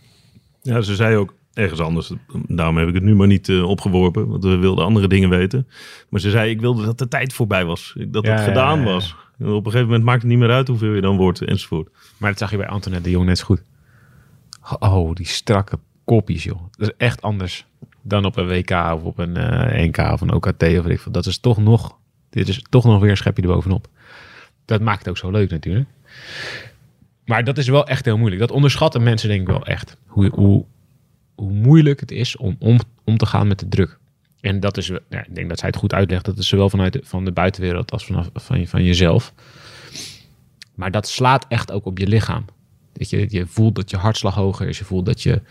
[0.62, 2.12] Ja, ze zei ook ergens anders.
[2.46, 4.28] Daarom heb ik het nu maar niet eh, opgeworpen.
[4.28, 5.68] Want we wilden andere dingen weten.
[6.08, 7.94] Maar ze zei, ik wilde dat de tijd voorbij was.
[8.08, 8.92] Dat Ja, het gedaan ja, ja.
[8.92, 9.14] was.
[9.38, 11.88] En op een gegeven moment maakt het niet meer uit hoeveel je dan wordt enzovoort.
[12.16, 13.62] Maar dat zag je bij Antoinette de Jong net zo goed.
[14.78, 16.62] Oh, die strakke kopjes, joh.
[16.70, 17.66] Dat is echt anders
[18.02, 21.00] dan op een WK of op een eh, NK of een OKT of weet ik
[21.00, 21.12] veel.
[21.12, 21.96] Dat is toch nog,
[22.30, 23.88] dit is toch nog weer een schepje erbovenop.
[24.64, 25.88] Dat maakt het ook zo leuk natuurlijk.
[27.24, 28.40] Maar dat is wel echt heel moeilijk.
[28.40, 29.96] Dat onderschatten mensen denk ik wel echt.
[30.06, 30.64] Hoe, hoe,
[31.36, 33.98] hoe moeilijk het is om, om om te gaan met de druk.
[34.40, 36.24] En dat is, ik denk dat zij het goed uitlegt.
[36.24, 39.32] Dat is zowel vanuit de, van de buitenwereld als vanaf, van, van jezelf.
[40.74, 42.44] Maar dat slaat echt ook op je lichaam.
[42.92, 44.78] Dat je, je voelt dat je hartslag hoger is.
[44.78, 45.42] Je voelt dat je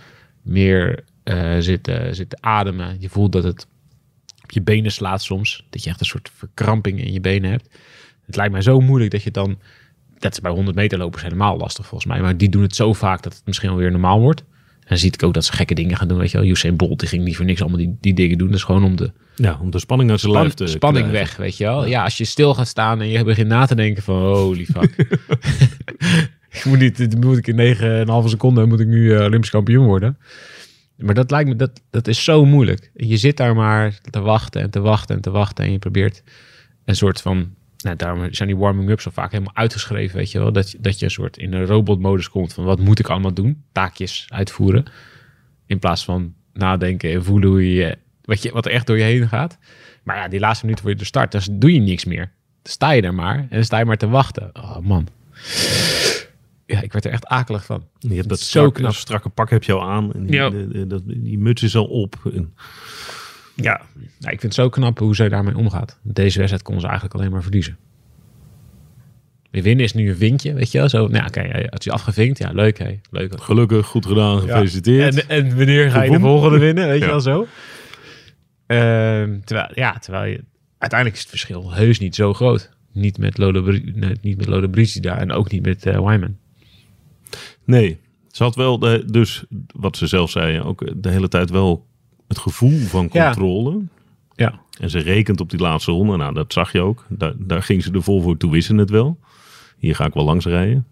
[0.41, 2.97] meer eh, zit, eh, zit te ademen.
[2.99, 3.67] Je voelt dat het
[4.43, 5.65] op je benen slaat soms.
[5.69, 7.69] Dat je echt een soort verkramping in je benen hebt.
[8.25, 9.59] Het lijkt mij zo moeilijk dat je dan...
[10.19, 12.21] Dat is bij 100 meter lopers helemaal lastig volgens mij.
[12.21, 14.43] Maar die doen het zo vaak dat het misschien alweer normaal wordt.
[14.85, 16.17] En dan zie ik ook dat ze gekke dingen gaan doen.
[16.17, 18.47] Weet je wel, Usain Bolt die ging niet voor niks allemaal die, die dingen doen.
[18.47, 21.27] Dat is gewoon om de Ja, om de spanning uit zijn lijf te spanning krijgen.
[21.27, 21.85] weg, weet je wel.
[21.85, 24.15] Ja, als je stil gaat staan en je begint na te denken van...
[24.15, 24.95] Holy fuck.
[26.57, 27.75] ik moet niet, dit moet ik in
[28.23, 30.17] 9,5 seconden moet ik nu eh, Olympisch kampioen worden.
[30.97, 32.91] Maar dat lijkt me, dat, dat is zo moeilijk.
[32.93, 35.65] Je zit daar maar te wachten en te wachten en te wachten.
[35.65, 36.23] En je probeert
[36.85, 37.53] een soort van...
[37.85, 40.51] Nou, daarom zijn die warming-ups zo vaak helemaal uitgeschreven, weet je wel.
[40.51, 43.33] Dat, je- dat je een soort in een robotmodus komt van wat moet ik allemaal
[43.33, 43.63] doen?
[43.71, 44.85] Taakjes uitvoeren.
[45.65, 49.03] In plaats van nadenken en voelen hoe je, wat, je, wat er echt door je
[49.03, 49.57] heen gaat.
[50.03, 52.31] Maar ja, die laatste minuten voor je de start, dan doe je niks meer.
[52.61, 54.49] Dan sta je er maar en dan sta je maar te wachten.
[54.53, 55.07] Oh man.
[56.65, 57.83] Ja, ik werd er echt akelig van.
[57.99, 60.13] Je hebt dat Zo strak, strakke pak heb je al aan.
[60.13, 60.49] En die, Ja.
[60.49, 62.15] de- die muts is al op.
[62.33, 62.53] En,
[63.55, 65.99] Ja, nou, ik vind het zo knap hoe zij daarmee omgaat.
[66.01, 67.77] Deze wedstrijd kon ze eigenlijk alleen maar verliezen.
[69.51, 70.89] Weer winnen is nu een windje, weet je wel.
[70.89, 72.37] Zo, nou, oké, ja, had je afgevinkt.
[72.37, 72.99] Ja, leuk, hé.
[73.11, 73.41] Leuk.
[73.41, 75.25] gelukkig, goed gedaan, gefeliciteerd.
[75.25, 77.47] En, en wanneer ga je de volgende winnen, weet je wel zo?
[78.65, 80.43] Ehm, terwijl, ja, terwijl je...
[80.77, 82.69] Uiteindelijk is het verschil heus niet zo groot.
[82.91, 86.37] Niet met nee, niet met Lola Brigida en ook niet met eh Wyman.
[87.65, 87.99] Nee,
[88.31, 91.85] ze had wel de, dus, wat ze zelf zei, ook de hele tijd wel
[92.27, 93.81] het gevoel van controle.
[94.35, 94.59] Ja.
[94.79, 96.17] En ze rekent op die laatste ronde.
[96.17, 97.05] Nou, dat zag je ook.
[97.09, 98.37] Daar, daar ging ze er vol voor.
[98.37, 99.19] Toen wisten het wel.
[99.77, 100.85] Hier ga ik wel langs rijden.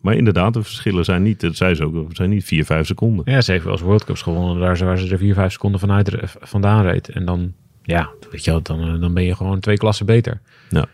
[0.00, 3.32] Maar inderdaad, de verschillen zijn niet, dat zei ze ook, zijn niet 4, 5 seconden.
[3.32, 4.60] Ja, ze heeft wel eens World Cups gewonnen.
[4.60, 7.08] Daar waar ze er 4, 5 seconden vanuit, vandaan reed.
[7.08, 7.52] En dan,
[7.82, 10.40] ja, weet je wel, dan, eh, dan ben je gewoon twee klassen beter.
[10.70, 10.86] Ja.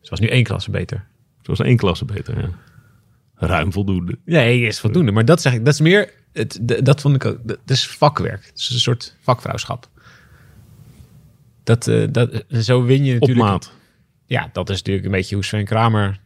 [0.00, 1.04] Ze was nu één klasse beter.
[1.38, 2.38] Het was één klasse beter.
[2.38, 2.48] Ja.
[3.46, 4.18] Ruim voldoende.
[4.24, 5.12] Nee, is voldoende.
[5.12, 8.46] Maar dat zeg ik, dat is meer, het, dat vond ik ook, dat is vakwerk.
[8.46, 9.88] Het is een soort vakvrouwschap.
[11.64, 13.48] Dat, eh, dat, zo win je Op natuurlijk.
[13.48, 13.72] maat.
[14.26, 16.20] Ja, dat is natuurlijk een beetje hoe Sven Kramer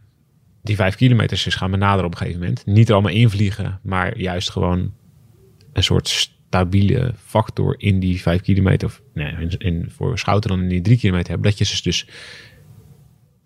[0.63, 2.67] die vijf kilometers is gaan benaderen op een gegeven moment.
[2.67, 4.93] Niet er allemaal invliegen, maar juist gewoon
[5.73, 8.89] een soort stabiele factor in die vijf kilometer.
[8.89, 11.51] Of nee, in, in, voor Schouten dan in die drie kilometer hebben.
[11.51, 12.09] Dat je ze dus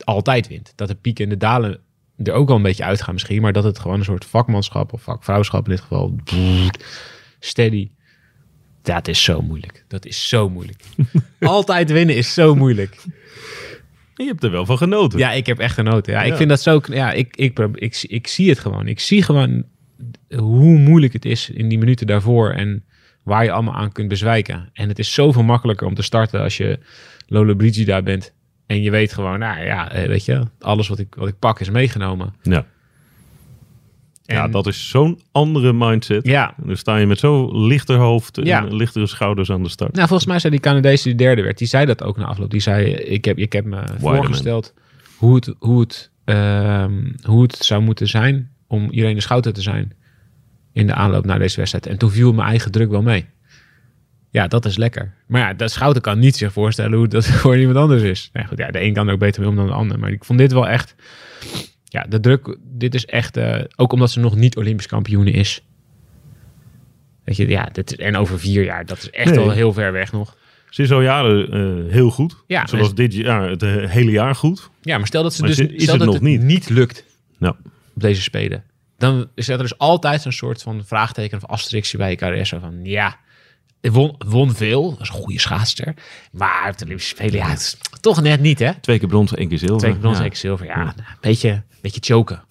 [0.05, 0.73] altijd wint.
[0.77, 1.81] Dat de pieken en de dalen
[2.23, 3.43] er ook wel een beetje uitgaan misschien.
[3.43, 6.17] Maar dat het gewoon een soort vakmanschap of vakvrouwschap in dit geval.
[7.39, 7.91] Steady.
[8.83, 9.85] Dat is zo moeilijk.
[9.89, 10.83] Dat is zo moeilijk.
[11.41, 12.97] altijd winnen is zo moeilijk.
[14.15, 15.19] Je hebt er wel van genoten.
[15.19, 16.13] Ja, ik heb echt genoten.
[16.13, 16.81] Ja, ik vind dat zo.
[16.85, 18.87] Ja, ik, ik, probe- ik, ik zie het gewoon.
[18.87, 19.65] Ik zie gewoon
[20.37, 22.85] hoe moeilijk het is in die minuten daarvoor en
[23.23, 24.71] waar je allemaal aan kunt bezwijken.
[24.73, 26.79] En het is zoveel makkelijker om te starten als je
[27.27, 28.33] Lola Brigida bent.
[28.71, 31.61] En je weet gewoon, nou ja, eh, weet je, alles wat ik, wat ik pak
[31.61, 32.35] is meegenomen.
[32.43, 32.67] Ja.
[34.25, 36.27] Ja, dat is zo'n andere mindset.
[36.27, 38.63] Ja, En dan sta je met zo'n lichter hoofd en Ja.
[38.65, 39.93] lichtere schouders aan de start.
[39.95, 42.51] Nou, volgens mij zei die Canadees die derde werd, die zei dat ook na afloop.
[42.51, 44.75] Die zei, ik heb, ik heb me voorgesteld
[45.17, 49.93] hoe het, hoe, het, ehm, hoe het zou moeten zijn om Irene Schouten te zijn
[50.73, 51.87] in de aanloop naar deze wedstrijd.
[51.87, 53.27] En toen viel mijn eigen druk wel mee.
[54.31, 55.15] Ja, dat is lekker.
[55.27, 58.31] Maar ja, dat Schouten kan niet zich voorstellen hoe dat voor iemand anders is.
[58.33, 59.99] Nee, goed, ja, de een kan er ook beter mee om dan de ander.
[59.99, 60.95] Maar ik vond dit wel echt...
[61.85, 63.37] Ja, de druk, dit is echt...
[63.37, 65.65] eh, ook omdat ze nog niet Olympisch kampioene is.
[67.25, 69.39] Weet je, ja, dit is, en over vier jaar, dat is echt Nee.
[69.39, 70.37] wel heel ver weg nog.
[70.71, 71.51] Ze is al jaren
[71.87, 72.37] eh, heel goed.
[72.47, 74.71] Ja, was dit jaar het hele jaar goed.
[74.83, 76.43] Ja, maar stel dat ze Maar dus is stel het dat nog niet?
[76.43, 77.05] niet lukt
[77.39, 77.49] Ja.
[77.95, 78.65] op deze spelen.
[78.99, 82.61] Dan is er dus altijd een soort van vraagteken of asterixje bij je carrière.
[82.61, 83.17] Van, ja,
[83.81, 84.91] won, won veel.
[84.91, 85.95] Dat is een goede schaatster.
[86.33, 88.75] Maar op de Olympische Spelen, ja, het is toch net niet, hè?
[88.81, 89.79] Twee keer brons, één keer zilver.
[89.79, 90.23] Twee keer brons, Ja.
[90.23, 90.67] één keer zilver.
[90.67, 92.43] Ja, nou, een beetje, beetje choken.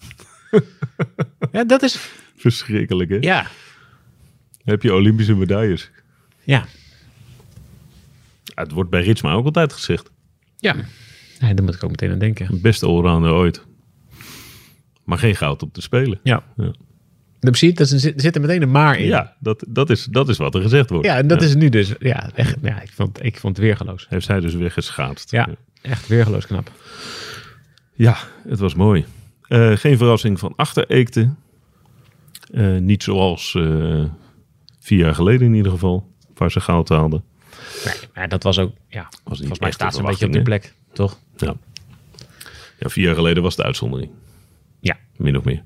[1.52, 1.98] ja, dat is...
[2.36, 3.16] Verschrikkelijk, hè?
[3.20, 3.46] Ja,
[4.64, 5.90] Heb je Olympische medailles?
[6.42, 6.64] ja,
[8.44, 10.10] Ja, het wordt bij Ritsma ook altijd gezegd.
[10.58, 10.74] ja.
[11.38, 12.60] Nee, daar moet ik ook meteen aan denken.
[12.60, 13.64] Beste allrounder ooit.
[15.04, 16.20] Maar geen goud op te spelen.
[16.22, 16.42] Ja.
[16.56, 16.72] Ja.
[17.40, 17.86] Dan zie je, er
[18.20, 19.06] zit er meteen een maar in.
[19.06, 21.06] Ja, dat, dat, is, dat is wat er gezegd wordt.
[21.06, 21.94] ja en dat is nu dus...
[21.98, 24.06] Ja, echt, ja ik, vond, ik vond het weergeloos.
[24.08, 25.30] Heeft zij dus weggeschaatst.
[25.30, 25.48] Ja,
[25.82, 26.70] echt weergeloos knap.
[27.92, 28.16] Ja,
[28.48, 29.04] het was mooi.
[29.48, 31.34] Eh, geen verrassing van achter Eekte.
[32.52, 34.04] Eh, niet zoals eh,
[34.80, 36.08] vier jaar geleden in ieder geval.
[36.34, 37.24] Waar ze goud haalden.
[37.84, 38.72] Nee, maar dat was ook...
[38.88, 41.18] Ja, volgens mij staat ze een beetje op de verwachting, plek, toch?
[41.36, 41.54] Ja.
[42.78, 44.10] ja, vier jaar geleden was de uitzondering.
[45.20, 45.62] Min of meer.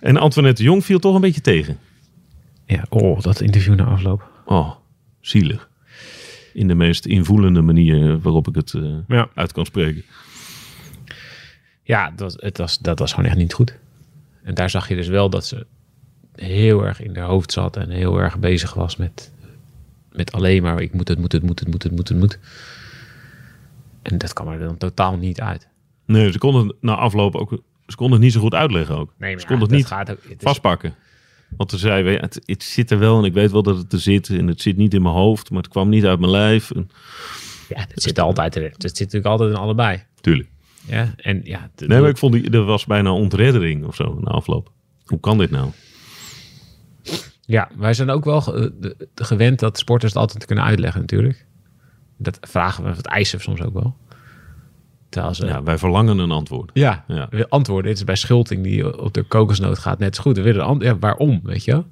[0.00, 1.78] En Antoinette Jong viel toch een beetje tegen.
[2.66, 4.30] Ja, oh, dat interview na afloop.
[4.44, 4.70] Oh,
[5.20, 5.68] zielig.
[6.52, 9.28] In de meest invoelende manier waarop ik het eh, Ja.
[9.34, 10.02] uit kan spreken.
[11.82, 13.78] Ja, dat, was- het was, dat was gewoon echt niet goed.
[14.42, 15.66] En daar zag je dus wel dat ze
[16.34, 19.32] heel erg in haar hoofd zat en heel erg bezig was met,
[20.12, 22.38] met alleen maar ik moet het, moet het, moet het, moet het, moet het, moet.
[24.02, 25.68] En dat kwam er dan totaal niet uit.
[26.06, 27.62] Nee, ze konden na afloop ook...
[27.86, 29.12] Ze konden het niet zo goed uitleggen ook.
[29.18, 30.94] Nee, ze ja, konden het niet gaat ook, het vastpakken.
[31.56, 34.00] Want ze zei, het, het zit er wel en ik weet wel dat het er
[34.00, 34.28] zit.
[34.28, 36.70] En het zit niet in mijn hoofd, maar het kwam niet uit mijn lijf.
[36.70, 36.90] En,
[37.68, 38.70] Ja, het zit altijd erin.
[38.72, 40.02] Het zit natuurlijk altijd in allebei.
[40.20, 40.48] tuurlijk.
[40.86, 44.18] Ja, en ja, de- Nee, maar ik vond die, er was bijna ontreddering of zo
[44.20, 44.70] na afloop.
[45.04, 45.70] Hoe kan dit nou?
[47.46, 51.46] Ja, wij zijn ook wel de- gewend dat sporters het altijd kunnen uitleggen natuurlijk.
[52.16, 53.96] Dat vragen we, dat eisen we soms ook wel.
[55.14, 56.70] Terwijl ze, Ja, wij verlangen een antwoord.
[56.72, 57.28] ja, Ja.
[57.48, 57.90] antwoorden.
[57.90, 60.36] Dit is bij Schulting die op de kokosnoot gaat net zo goed.
[60.36, 61.86] We willen een ant- ja, waarom, weet je wel?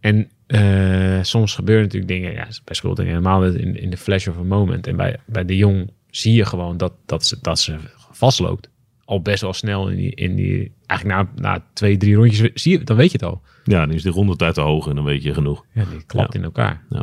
[0.00, 4.36] En eh, soms gebeuren natuurlijk dingen, ja, bij Schulting helemaal in, in de flash of
[4.36, 4.86] a moment.
[4.86, 7.74] En bij, bij de Jong zie je gewoon dat, dat, ze, dat ze
[8.10, 8.68] vastloopt.
[9.04, 12.78] Al best wel snel in die, in die eigenlijk na, na twee, drie rondjes, zie
[12.78, 13.42] je, dan weet je het al.
[13.64, 15.64] Ja, dan is die rondetijd te hoog en dan weet je genoeg.
[15.72, 16.38] Ja, die klapt Ja.
[16.38, 16.82] in elkaar.
[16.90, 17.02] Ja.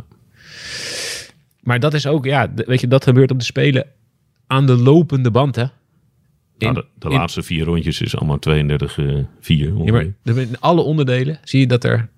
[1.60, 3.86] Maar dat is ook, ja, weet je, dat gebeurt op de Spelen
[4.52, 5.62] aan de lopende band, hè?
[5.62, 5.70] In,
[6.58, 10.60] nou, de de in- laatste vier rondjes is allemaal 32 eh 4 ja, maar in
[10.60, 12.08] alle onderdelen zie je dat er,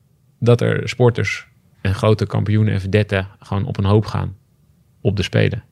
[0.41, 1.47] dat er sporters
[1.81, 4.37] en grote kampioenen en vedetten gewoon op een hoop gaan
[5.01, 5.65] op de Spelen.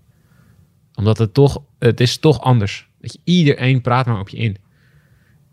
[0.95, 2.89] Omdat het toch, het is toch anders.
[3.01, 4.57] Dat je, iedereen praat maar op je in.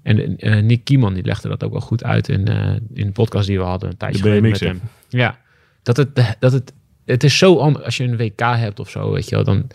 [0.03, 3.11] En eh, Nick Kieman die legde dat ook wel goed uit in, eh, in de
[3.11, 4.81] podcast die we hadden een tijdje De geleden met hem.
[5.09, 5.39] Ja,
[5.83, 6.73] dat het, dat het
[7.05, 7.85] het is zo anders.
[7.85, 9.67] Als je een WK hebt of zo, weet je wel, dan,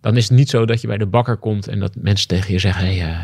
[0.00, 2.52] dan is het niet zo dat je bij de bakker komt en dat mensen tegen
[2.52, 3.18] je zeggen: hey, eh,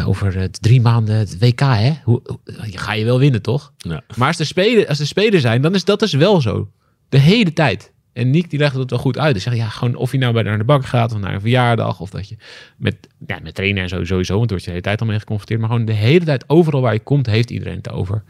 [0.00, 1.92] eh, over drie maanden het WK, hè?
[2.04, 3.72] Hoe, hoe- ga je wel winnen, toch?
[3.76, 4.02] Ja.
[4.16, 6.70] Maar als de spelen, als de spelen zijn, dan is dat dus wel zo.
[7.08, 7.92] De hele tijd.
[8.12, 9.32] En Nick die legde het wel goed uit.
[9.32, 11.40] Die zegt, ja, gewoon of je nou bij naar de bakker gaat of naar een
[11.40, 12.00] verjaardag.
[12.00, 12.36] Of dat je
[12.76, 14.36] met, ja, met trainen en zo sowieso.
[14.36, 15.60] Want daar word je de hele tijd al mee geconfronteerd.
[15.60, 18.22] Maar gewoon de hele tijd, overal waar je komt, heeft iedereen het over.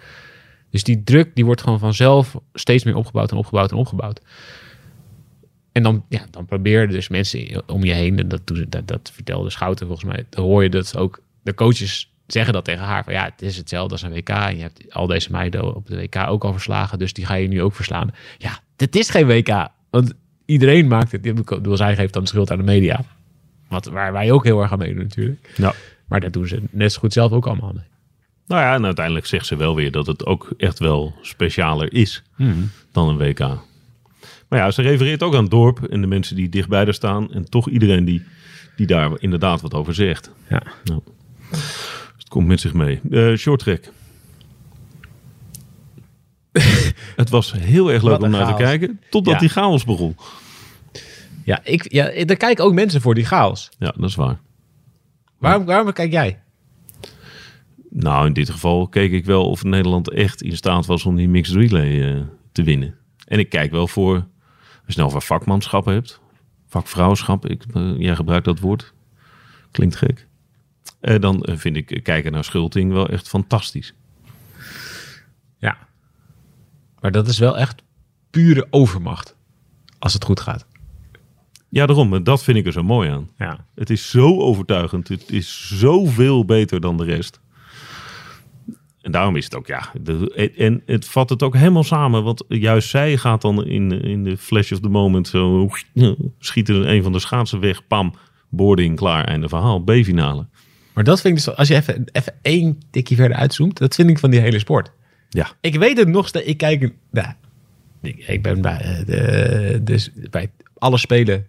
[0.71, 4.21] Dus die druk, die wordt gewoon vanzelf steeds meer opgebouwd en opgebouwd en opgebouwd.
[5.75, 9.51] En dan, ja, dan proberen dus mensen om je heen, en dat, dat, dat vertelde
[9.51, 13.05] Schouten volgens mij, dan hoor je dat ook de coaches zeggen dat tegen haar.
[13.05, 14.29] Van ja, het is hetzelfde als een WK.
[14.29, 17.35] En je hebt al deze meiden op de WK ook al verslagen, dus die ga
[17.35, 18.11] je nu ook verslaan.
[18.39, 19.69] Ja, dit is geen WK.
[19.91, 20.13] Want
[20.45, 21.27] iedereen maakt het.
[21.27, 23.05] Ik bedoel, zij geeft dan de schuld aan de media.
[23.69, 25.55] Wat, waar wij ook heel erg aan meedoen natuurlijk.
[25.57, 25.75] Ja.
[26.07, 27.87] Maar dat doen ze net zo goed zelf ook allemaal mee.
[28.47, 32.23] Nou ja, en uiteindelijk zegt ze wel weer dat het ook echt wel specialer is
[32.93, 33.59] dan een WK.
[34.55, 37.33] Maar ja, ze refereert ook aan het dorp en de mensen die dichtbij er staan.
[37.33, 38.23] En toch iedereen die,
[38.77, 40.31] die daar inderdaad wat over zegt.
[40.49, 40.63] Ja.
[40.85, 41.01] Nou,
[41.51, 43.01] dus het komt met zich mee.
[43.11, 43.81] Eh short track.
[47.17, 49.01] het was heel erg leuk om naar te kijken.
[49.11, 49.39] Totdat Ja.
[49.41, 50.17] die chaos begon.
[51.45, 53.69] Ja, ik, ja, daar kijken ook mensen voor die chaos.
[53.79, 54.41] Ja, dat is waar.
[55.39, 56.43] Waarom, waarom kijk jij?
[57.91, 61.29] Nou, in dit geval keek ik wel of Nederland echt in staat was om die
[61.29, 62.21] mixed relay eh,
[62.53, 62.95] te winnen.
[63.27, 64.27] En ik kijk wel voor,
[64.87, 66.21] als je nou over vakmanschap hebt,
[66.67, 68.93] vakvrouwschap, ik, eh, jij gebruikt dat woord,
[69.71, 70.27] klinkt gek.
[71.01, 73.95] Eh, dan eh, vind ik kijken naar Schulting wel echt fantastisch.
[75.59, 75.79] Ja.
[77.01, 77.83] Maar dat is wel echt
[78.31, 79.37] pure overmacht.
[79.99, 80.67] Als het goed gaat.
[81.69, 83.31] Ja, daarom, dat vind ik er zo mooi aan.
[83.39, 83.67] Ja.
[83.75, 87.41] Het is zo overtuigend, het is zoveel beter dan de rest.
[89.05, 89.91] En daarom is het ook, ja.
[90.03, 92.25] De, en het vat het ook helemaal samen.
[92.25, 95.69] Want juist zij gaat dan in, in de flash of the moment zo...
[96.39, 98.15] Schieten een van de schaatsen weg, pam,
[98.49, 99.81] boarding, klaar, einde verhaal.
[99.81, 100.47] B-finale.
[100.93, 104.11] Maar dat vind ik dus, als je even, even één tikje verder uitzoomt, dat vind
[104.11, 104.91] ik van die hele sport.
[105.29, 106.47] Ja, Ik weet het nog steeds.
[106.47, 106.93] Ik kijk.
[107.11, 107.33] Nou,
[108.03, 111.47] ik, ik ben bij, eh, de, dus bij alle spelen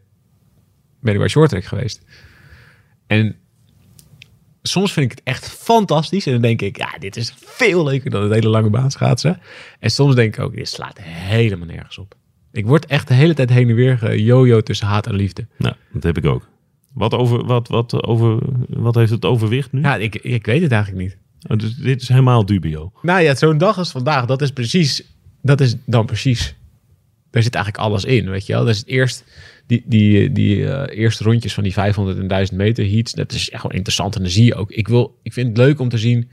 [1.00, 2.02] ben ik bij shorttrack geweest.
[3.08, 3.36] En
[4.68, 6.26] soms vind ik het echt fantastisch.
[6.26, 9.40] En dan denk ik, ja, dit is veel leuker dan het hele lange baan schaatsen.
[9.80, 12.16] En soms denk ik ook, dit slaat helemaal nergens op.
[12.52, 15.48] Ik word echt de hele tijd heen en weer gejojo tussen haat en liefde.
[15.58, 16.48] nou, dat heb ik ook.
[16.94, 19.82] Wat, over, wat, wat, over, wat heeft het overwicht nu?
[19.82, 21.18] Ja, ik, ik weet het eigenlijk niet.
[21.48, 22.92] Oh, dus dit is helemaal dubio.
[23.02, 25.04] Nou ja, zo'n dag als vandaag, dat is precies,
[25.42, 26.56] dat is dan precies,
[27.32, 28.66] daar zit eigenlijk alles in, weet je wel.
[28.66, 29.24] Dat is het eerst,
[29.68, 33.50] die, die, die eh, eerste rondjes van die 500 en 1000 meter heats, dat is
[33.50, 34.72] echt wel interessant en dan zie je ook.
[34.72, 36.30] Ik, wil, ik vind het leuk om te zien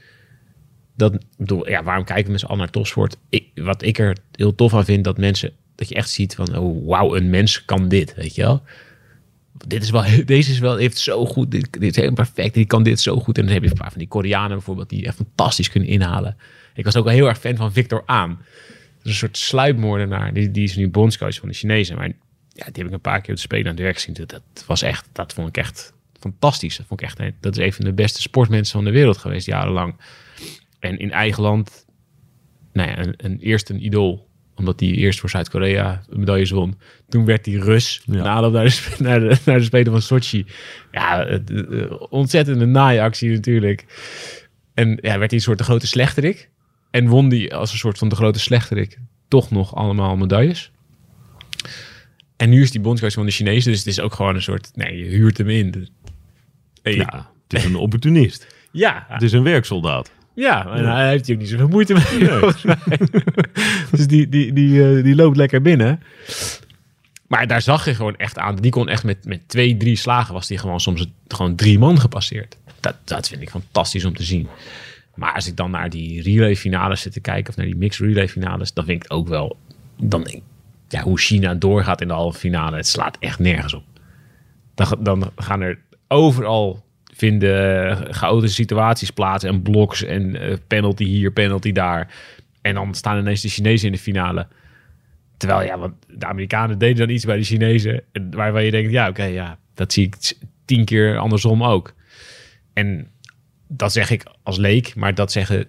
[0.97, 1.25] dat,
[1.65, 3.17] ja, waarom kijken mensen al naar topsport?
[3.29, 6.57] Ik, wat ik er heel tof aan vind, dat mensen, dat je echt ziet van,
[6.57, 8.63] oh wauw, een mens kan dit, weet je wel.
[9.67, 12.83] Dit is wel, deze is wel, heeft zo goed, dit, is helemaal perfect, die kan
[12.83, 13.39] dit zo goed.
[13.39, 16.37] En dan heb je een paar van die Koreanen bijvoorbeeld, die echt fantastisch kunnen inhalen.
[16.75, 18.05] Ik was ook wel heel erg fan van Victor
[19.03, 20.33] is een soort sluipmoordenaar.
[20.33, 21.97] Die, die is nu bondscoach van de Chinezen.
[21.97, 22.13] Maar
[22.55, 24.15] ja, die heb ik een paar keer de spelen aan het werk gezien.
[24.15, 26.77] Dat, dat was echt, dat vond ik echt fantastisch.
[26.77, 29.47] Dat vond ik echt, dat is een van de beste sportmensen van de wereld geweest,
[29.47, 29.95] jarenlang.
[30.79, 31.87] En in eigen land,
[32.73, 34.31] nou ja, een, een, eerst een idool.
[34.55, 36.79] Omdat hij eerst voor Zuid-Korea medailles won.
[37.09, 38.03] Toen werd hij Rus.
[38.05, 38.23] Ja.
[38.23, 40.47] Na aanloop naar de, naar, de, naar de Spelen van Sochi.
[40.91, 43.85] Ja, het- het- het- ontzettende naaiactie natuurlijk.
[44.75, 46.51] En ja, werd hij een soort de grote slechterik.
[46.91, 50.73] En won die als een soort van de grote slechterik toch nog allemaal medailles.
[52.43, 53.71] En nu is die bondscoach van de Chinezen.
[53.71, 54.71] Dus het is ook gewoon een soort...
[54.75, 55.71] Nee, je huurt hem in.
[55.71, 55.91] Dus-
[56.83, 58.47] Ja, het is een opportunist.
[58.73, 60.11] ja, Het is een werksoldaat.
[60.35, 62.29] ja, en hij heeft hier ook niet zoveel moeite mee.
[63.91, 66.03] dus die, die, die, eh, die loopt lekker binnen.
[67.27, 68.57] Maar daar zag je gewoon echt aan.
[68.57, 71.79] Die kon echt met, met twee, drie slagen was die gewoon soms het- gewoon drie
[71.79, 72.57] man gepasseerd.
[72.81, 74.49] Dat, dat vind ik fantastisch om te zien.
[75.15, 78.07] Maar als ik dan naar die relay finales zit te kijken, of naar die mixed
[78.07, 79.57] relay finales, dan vind ik het ook wel.
[80.01, 80.43] Dan denk ik,
[80.93, 83.85] ja, hoe China doorgaat in de halve finale, het slaat echt nergens op.
[84.75, 85.79] Dan, dan gaan er
[86.09, 92.15] overal vinden eh, chaotische situaties plaats en bloks en eh, penalty hier, penalty daar.
[92.61, 94.47] En dan staan ineens de Chinezen in de finale.
[95.37, 98.03] Terwijl, ja, want de Amerikanen deden dan iets bij de Chinezen.
[98.13, 101.95] en Waarvan je denkt, ja, oké, ja, dat zie ik tien keer andersom ook.
[102.73, 103.09] En
[103.69, 105.67] dat zeg ik als leek, maar dat zeggen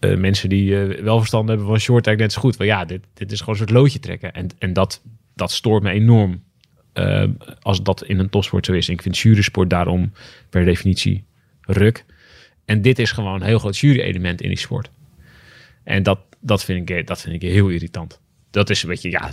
[0.00, 2.56] eh, mensen die eh, wel verstand hebben van short track net zo goed.
[2.56, 4.32] Van ja, dit, dit is gewoon een soort loodje trekken.
[4.32, 5.02] En, en dat,
[5.34, 6.42] dat stoort me enorm
[6.92, 7.28] eh,
[7.60, 8.88] als dat in een topsport zo is.
[8.88, 10.12] Ik vind jurysport daarom
[10.50, 11.24] per definitie
[11.60, 12.04] ruk.
[12.64, 14.90] En dit is gewoon een heel groot jury-element in die sport.
[15.84, 18.20] En dat, dat, vind ik, dat vind ik heel irritant.
[18.50, 19.32] Dat is een beetje, ja,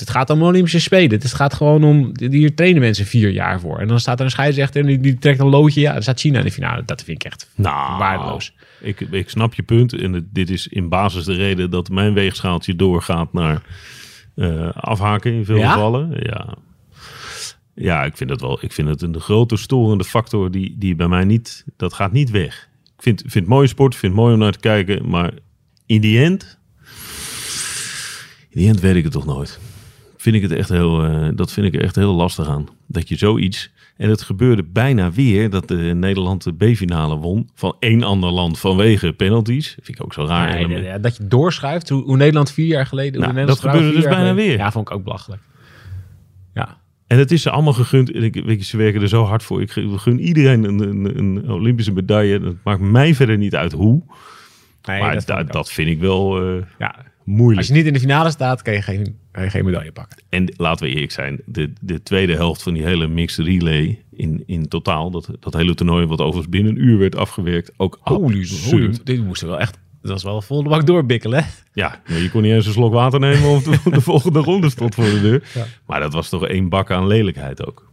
[0.00, 1.10] Het gaat om Olympische Spelen.
[1.10, 2.12] Het gaat gewoon om...
[2.30, 3.78] Hier trainen mensen vier jaar voor.
[3.78, 5.80] En dan staat er een scheidsrechter en die, die trekt een loodje.
[5.80, 6.82] Ja, dan staat China in de finale.
[6.84, 8.54] Dat vind ik echt Nou, waardeloos.
[8.80, 9.92] Ik, ik snap je punt.
[9.92, 13.62] En het- dit is in basis de reden dat mijn weegschaaltje doorgaat naar
[14.34, 15.72] eh, afhaken in veel Ja?
[15.72, 16.16] gevallen.
[16.22, 16.54] Ja.
[17.74, 18.58] ja, ik vind het wel.
[18.64, 21.64] Ik vind het een grote storende factor die, die bij mij niet.
[21.76, 22.68] Dat gaat niet weg.
[22.96, 25.08] Ik vind, vind het mooie sport, vind het mooi om naar te kijken.
[25.08, 25.32] Maar
[25.86, 26.58] in die end.
[28.48, 29.58] In die end weet ik het toch nooit.
[30.20, 31.04] Vind ik het echt heel.
[31.04, 32.66] eh, dat vind ik echt heel lastig aan.
[32.86, 33.70] Dat je zoiets.
[33.96, 38.58] En het gebeurde bijna weer dat de Nederland de B-finale won van één ander land
[38.58, 39.68] vanwege penalties.
[39.82, 40.52] Vind ik ook zo raar.
[40.54, 43.20] Nee, nee, nee, dat je doorschuift, hoe, hoe Nederland vier jaar geleden...
[43.20, 44.56] Nou, dat gebeurde dus bijna geleden- weer.
[44.56, 45.42] Ja, vond ik ook belachelijk.
[46.54, 48.12] Ja, En het is ze allemaal gegund.
[48.12, 49.60] En ik, weet je, ze werken er zo hard voor.
[49.62, 52.40] Ik gun iedereen een, een, een Olympische medaille.
[52.40, 54.02] Het maakt mij verder niet uit hoe.
[54.82, 57.58] nee, maar dat, dat, vond ik dat, vind ik wel eh, Ja, moeilijk.
[57.58, 60.18] als je niet in de finale staat, kan je geen, je geen medaille pakken.
[60.28, 64.42] En laten we eerlijk zijn, de, de tweede helft van die hele mixed relay in,
[64.46, 68.48] in totaal, dat, dat hele toernooi wat overigens binnen een uur werd afgewerkt, ook Holy,
[68.70, 69.78] holy, dit moesten wel echt...
[70.02, 71.44] Dat was wel volle bak doorbikkelen.
[71.44, 71.50] hè?
[71.72, 74.94] Ja, je kon niet eens een slok water nemen of de, de volgende ronde stond
[74.94, 75.42] voor de deur.
[75.54, 75.64] Ja.
[75.86, 77.92] Maar dat was toch één bak aan lelijkheid ook.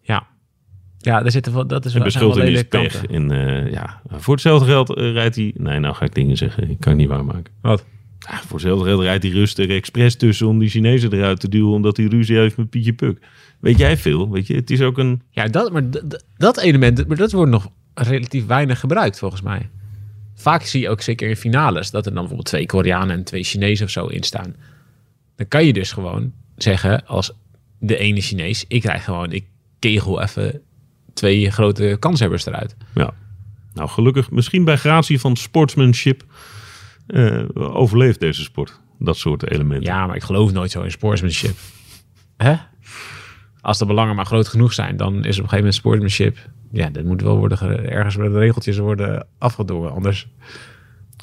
[0.00, 0.26] Ja.
[0.98, 3.06] Ja, daar zitten wel, dat is En wel, bij zijn wel Schulting is pech.
[3.06, 5.54] En eh, ja, voor hetzelfde geld eh, rijdt hij...
[5.56, 6.70] Nee, nou ga ik dingen zeggen.
[6.70, 7.52] Ik kan het niet waarmaken.
[7.60, 7.84] Wat?
[8.28, 11.72] Ja, voor hetzelfde rijdt hij rustig expres tussen om die Chinezen eruit te duwen...
[11.72, 13.18] omdat hij ruzie heeft met Pietje Puk.
[13.60, 14.30] Weet jij veel?
[14.30, 15.22] Weet je, het is ook een...
[15.30, 15.82] Ja, dat, maar
[16.36, 19.68] dat element, maar dat wordt nog relatief weinig gebruikt volgens mij.
[20.34, 23.44] Vaak zie je ook zeker in finales dat er dan bijvoorbeeld twee Koreanen en twee
[23.44, 24.54] Chinezen of zo in staan.
[25.36, 27.32] Dan kan je dus gewoon zeggen als
[27.78, 29.44] de ene Chinees, ik krijg gewoon, ik
[29.78, 30.60] kegel even
[31.14, 32.76] twee grote kanshebbers eruit.
[32.94, 33.14] Ja.
[33.74, 36.24] Nou, gelukkig, misschien bij gratie van sportsmanship...
[37.12, 38.80] eh, overleeft deze sport.
[38.98, 39.86] Dat soort elementen.
[39.92, 41.56] Ja, maar ik geloof nooit zo in sportsmanship.
[42.36, 42.54] Hè?
[43.60, 46.36] Als de belangen maar groot genoeg zijn, dan is op een gegeven moment sportsmanship.
[46.72, 49.92] Ja, dat moet wel worden ge- ergens worden de regeltjes worden afgedwongen.
[49.92, 50.28] Anders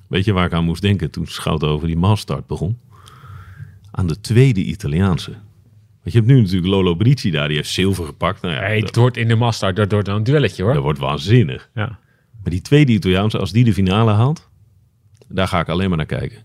[0.07, 2.77] Weet je waar ik aan moest denken toen Schouten over die massstart begon?
[3.91, 5.31] Aan de tweede Italiaanse.
[5.31, 8.41] Want je hebt nu natuurlijk Lolo Brici daar, die heeft zilver gepakt.
[8.41, 10.73] Nou ja, Hey, dat, het wordt in de Mastard, dat wordt dan een duelletje hoor.
[10.73, 11.69] dat wordt waanzinnig.
[11.73, 11.85] Ja.
[12.43, 14.49] Maar die tweede Italiaanse, als die de finale haalt,
[15.29, 16.37] daar ga ik alleen maar naar kijken.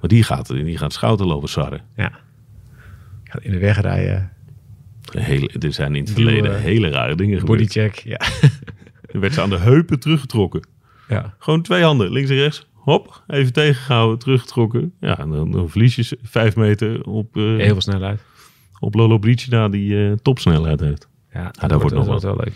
[0.00, 1.80] Maar die gaat, die gaat Schouten lopen sarren.
[1.96, 2.12] ja.
[3.24, 4.32] Gaat in de weg rijden,
[5.12, 7.58] Hele, er zijn in het verleden hele rare dingen gebeurd.
[7.58, 7.94] bodycheck.
[7.94, 8.20] Ja.
[9.12, 10.62] Er werd ze aan de heupen teruggetrokken.
[11.08, 11.34] ja.
[11.38, 12.66] Gewoon twee handen, links en rechts.
[12.72, 14.92] Hop, even tegengehouden, teruggetrokken.
[15.00, 18.20] Ja, en dan, dan verlies je vijf meter op, eh, Heel veel snelheid.
[18.80, 21.08] op Lolo Bricina die eh, topsnelheid heeft.
[21.32, 22.52] Ja, daar wordt nog dat wel leuk.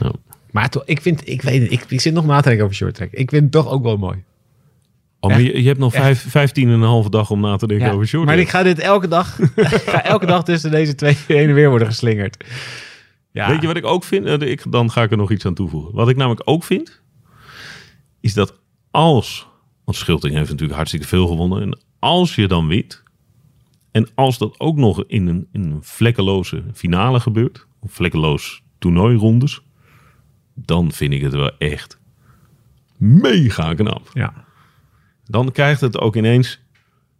[0.00, 0.14] Nou,
[0.50, 2.94] Maar toch, ik vind, ik weet ik, ik zit nog na te denken over short
[2.94, 3.10] track.
[3.12, 4.22] Ik vind het toch ook wel mooi.
[5.20, 7.66] Oh, maar je, je hebt nog vijf, vijftien en een halve dag om na te
[7.66, 8.26] denken over short.
[8.26, 11.68] maar ik ga dit elke dag, ga elke dag tussen deze twee heen en weer
[11.68, 12.44] worden geslingerd.
[13.32, 13.48] Ja.
[13.48, 14.26] Weet je wat ik ook vind?
[14.26, 15.94] Eh, Ik, dan ga ik er nog iets aan toevoegen.
[15.94, 17.00] Wat ik namelijk ook vind,
[18.20, 18.54] is dat
[18.90, 19.46] als...
[19.84, 21.62] Want Schulting heeft natuurlijk hartstikke veel gewonnen.
[21.62, 23.02] En als je dan wint...
[23.90, 27.66] En als dat ook nog in een, in een vlekkeloze finale gebeurt...
[27.80, 29.60] Of vlekkeloos toernooirondes...
[30.54, 31.98] Dan vind ik het wel echt
[32.96, 34.10] mega knap.
[34.12, 34.44] Ja.
[35.28, 36.60] Dan krijgt het ook ineens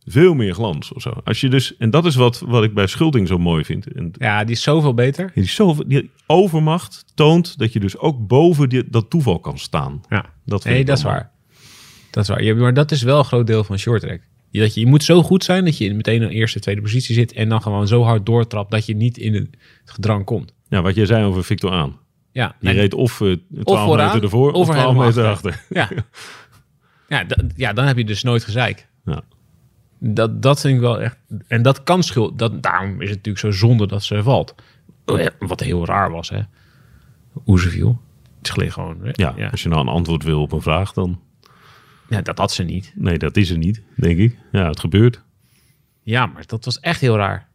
[0.04, 1.12] veel meer glans of zo.
[1.24, 3.92] Als je dus, en dat is wat, wat ik bij Schulting zo mooi vind.
[3.92, 5.30] En ja, die is zoveel beter.
[5.34, 9.58] die, is zo, die overmacht toont dat je dus ook boven die, dat toeval kan
[9.58, 10.00] staan.
[10.08, 10.24] Ja.
[10.44, 11.30] Dat vind Nee, dat is waar.
[12.10, 12.42] Dat is waar.
[12.42, 14.20] Ja, maar dat is wel een groot deel van short track.
[14.50, 16.80] Je, dat je, je moet zo goed zijn dat je meteen in de eerste, tweede
[16.80, 19.48] positie zit en dan gewoon zo hard doortrapt dat je niet in het
[19.84, 20.54] gedrang komt.
[20.68, 21.96] Ja, wat jij zei over Victor Aan.
[22.32, 23.32] Ja, Die reed of eh
[23.64, 25.50] 12 vooraan, meter ervoor of of er 12 helemaal meter achter.
[25.50, 25.76] achter.
[25.76, 25.88] Ja,
[27.08, 28.88] ja, ja, dan heb je dus nooit gezeik.
[29.04, 29.22] Ja.
[29.98, 31.16] Dat, dat vind ik wel echt.
[31.46, 32.38] En dat kan schuld.
[32.38, 34.54] Dat, daarom is het natuurlijk zo zonde dat ze valt.
[35.38, 36.40] Wat heel raar was, hè?
[37.32, 38.00] Hoe ze viel.
[38.38, 38.98] Het gleed gewoon.
[39.02, 39.10] hè?
[39.12, 39.48] Ja, ja.
[39.48, 41.20] als je nou een antwoord wil op een vraag, dan...
[42.08, 42.92] Ja, dat had ze niet.
[42.94, 44.38] Nee, dat is er niet, denk ik.
[44.52, 45.22] Ja, het gebeurt.
[46.02, 47.48] Ja, maar dat was echt heel raar.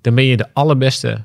[0.00, 1.24] Dan ben je de allerbeste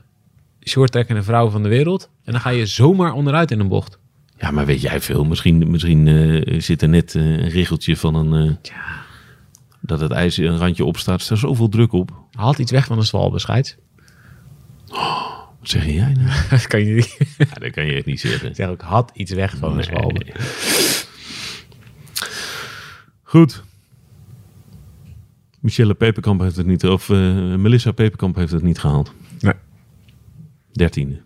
[0.68, 2.10] shorttrekkende vrouw van de wereld.
[2.24, 4.00] En dan ga je zomaar onderuit in een bocht.
[4.38, 5.24] Ja, maar weet jij veel?
[5.26, 8.48] Misschien, misschien eh, zit er net eh, een riggeltje van een...
[8.64, 8.72] eh,
[9.82, 11.20] Dat het ijs een randje opstaat.
[11.20, 12.12] Er staat zoveel druk op.
[12.32, 13.78] Haalt iets weg van een zwalbescheid.
[15.60, 16.30] Wat zeg jij nou?
[16.50, 17.18] Dat kan je niet.
[17.38, 18.50] Ja, dat kan je echt niet zeggen.
[18.50, 20.22] Ik zeg ook, had iets weg van een zwalbe.
[20.26, 20.34] Nee.
[23.24, 23.64] Goed.
[25.60, 29.14] Michelle Peperkamp heeft het niet, of Melissa Peperkamp heeft het niet gehaald.
[29.40, 29.54] Nee.
[30.72, 31.22] Dertiende.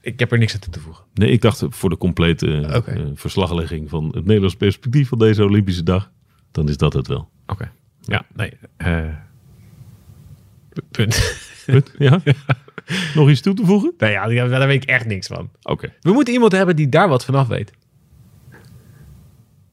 [0.00, 1.04] Ik heb er niks aan toe te voegen.
[1.14, 5.44] Nee, ik dacht voor de complete eh, eh, verslaglegging van het Nederlands perspectief van deze
[5.44, 6.10] Olympische dag.
[6.52, 7.28] dan is dat het wel.
[7.46, 7.70] Oké.
[8.00, 8.52] Ja, nee.
[8.76, 9.04] eh,
[10.90, 11.38] punt.
[11.70, 12.20] Goed, ja?
[13.14, 13.94] Nog iets toe te voegen?
[13.98, 15.50] nee, ja, daar weet ik echt niks van.
[15.62, 15.92] Oké.
[16.00, 17.72] We moeten iemand hebben die daar wat vanaf weet.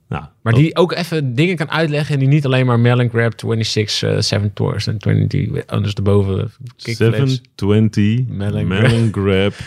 [0.07, 3.09] Nou, Maar dat- die ook even dingen kan uitleggen en die niet alleen maar melon
[3.09, 6.95] grab 26, eh 7 tours en 20 anders erboven kickflips.
[7.55, 9.53] 720 Melon melon, grab.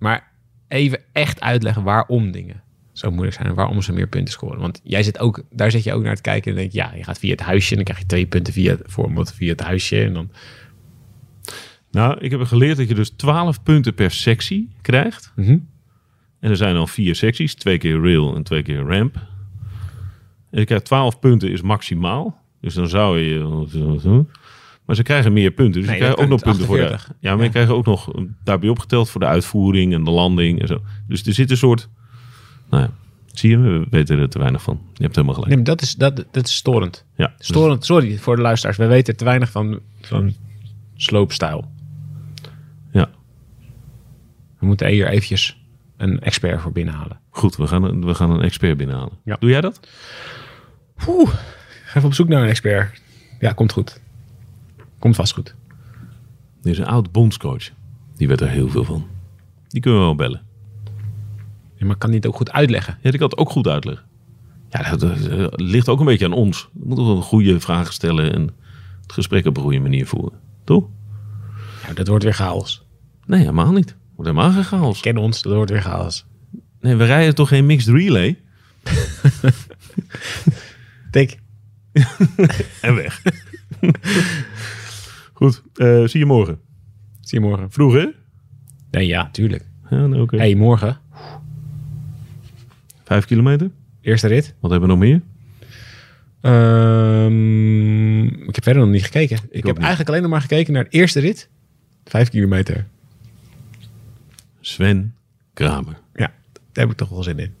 [0.00, 0.32] Maar
[0.68, 4.60] even echt uitleggen waarom dingen zo moeilijk zijn en waarom ze meer punten scoren.
[4.60, 6.92] Want jij zit ook, daar zit je ook naar te kijken en denk je, ja,
[6.94, 9.50] je gaat via het huisje en dan krijg je twee punten via het voorbeeld via
[9.50, 10.30] het huisje en dan.
[11.90, 15.32] Nou, ik heb geleerd dat je dus 12 punten per sectie krijgt.
[16.40, 17.54] En er zijn al vier secties.
[17.54, 19.14] Twee keer rail en twee keer ramp.
[20.50, 22.42] En je krijgt 12 punten is maximaal.
[22.60, 24.26] Dus dan zou je...
[24.90, 25.80] Maar ze krijgen meer punten.
[25.80, 26.82] Dus Nee, je krijgt ook nog punten voor de...
[26.82, 27.16] 48.
[27.20, 28.10] Ja, maar je krijgt ook nog
[28.44, 30.82] daarbij opgeteld voor de uitvoering en de landing en zo.
[31.08, 31.88] Dus er zit een soort...
[32.70, 32.90] Nou ja,
[33.32, 34.80] zie je, we weten er te weinig van.
[34.94, 35.54] Je hebt helemaal gelijk.
[35.54, 37.04] Nee, dat is, dat, dat is storend.
[37.16, 38.76] Ja, dus- Storend, sorry voor de luisteraars.
[38.78, 40.34] We weten te weinig van, van
[40.96, 41.70] sloopstijl.
[42.92, 43.08] ja.
[44.58, 45.62] We moeten hier eventjes
[45.96, 47.20] een expert voor binnenhalen.
[47.30, 49.12] Goed, we gaan, een- we gaan een expert binnenhalen.
[49.24, 49.36] Ja.
[49.40, 49.80] Doe jij dat?
[51.08, 51.30] Oeh,
[51.88, 53.00] even op zoek naar een expert.
[53.40, 54.00] Ja, komt goed.
[55.00, 55.54] Komt vast goed.
[56.62, 57.70] Er is een oud bondscoach.
[58.16, 59.06] Die weet er heel veel van.
[59.68, 60.42] Die kunnen we wel bellen.
[61.74, 62.98] Ja, maar kan die het ook goed uitleggen?
[63.02, 64.04] Ja, die kan het ook goed uitleggen.
[64.70, 66.68] Ja, dat, dat, ligt ook een beetje aan ons.
[66.72, 68.50] We moeten wel goede vragen stellen en
[69.02, 70.38] het gesprek op een goede manier voeren.
[70.64, 70.88] Toch?
[71.86, 72.82] Ja, dat wordt weer chaos.
[73.26, 73.96] Nee, helemaal niet.
[74.16, 75.00] Wordt helemaal geen chaos.
[75.00, 76.26] Ken ons, dat wordt weer chaos.
[76.80, 78.40] Nee, we rijden toch geen mixed relay?
[81.10, 81.38] Tik.
[82.80, 83.22] En weg.
[85.40, 86.58] Goed, eh, zie je morgen.
[87.20, 87.70] Zie je morgen.
[87.70, 88.06] Vroeg, hè?
[88.90, 89.64] Nee, ja, tuurlijk.
[89.90, 90.36] Ja, nee, oké.
[90.36, 90.98] hey, morgen.
[93.04, 93.70] Vijf kilometer.
[94.00, 94.54] Eerste rit.
[94.60, 95.20] Wat hebben we nog meer?
[96.40, 99.36] Ehm, ik heb verder nog niet gekeken.
[99.36, 99.78] Ik, heb niet.
[99.78, 101.48] eigenlijk alleen nog maar gekeken naar de eerste rit.
[102.04, 102.86] Vijf kilometer.
[104.60, 105.14] Sven
[105.54, 105.98] Kramer.
[106.14, 107.54] Ja, daar heb ik toch wel zin in.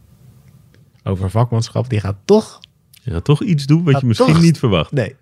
[1.02, 2.60] Over vakmanschap, die gaat toch...
[3.04, 4.92] Gaat toch iets doen wat je misschien toch- niet verwacht.
[4.92, 5.14] Nee.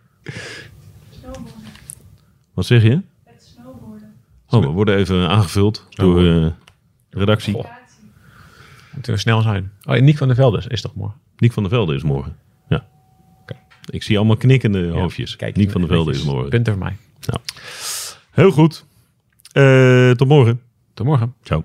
[2.58, 3.02] Wat zeg je?
[4.48, 7.54] Oh, we worden even aangevuld door eh, de redactie.
[7.54, 7.64] Goh.
[8.92, 9.72] Moeten we snel zijn.
[9.82, 11.20] Oh, en Nick van der Velde is toch morgen?
[11.36, 12.36] Nick van der Velde is morgen.
[12.68, 12.88] Ja.
[13.42, 13.56] Oké.
[13.90, 15.36] Ik zie allemaal knikkende hoofdjes.
[15.36, 16.48] Kijk, Nick van der Velde is morgen.
[16.48, 16.96] Punten voor mij.
[18.30, 18.84] Heel goed.
[19.52, 20.60] Eh, tot morgen.
[20.94, 21.34] Tot morgen.
[21.42, 21.64] Ciao.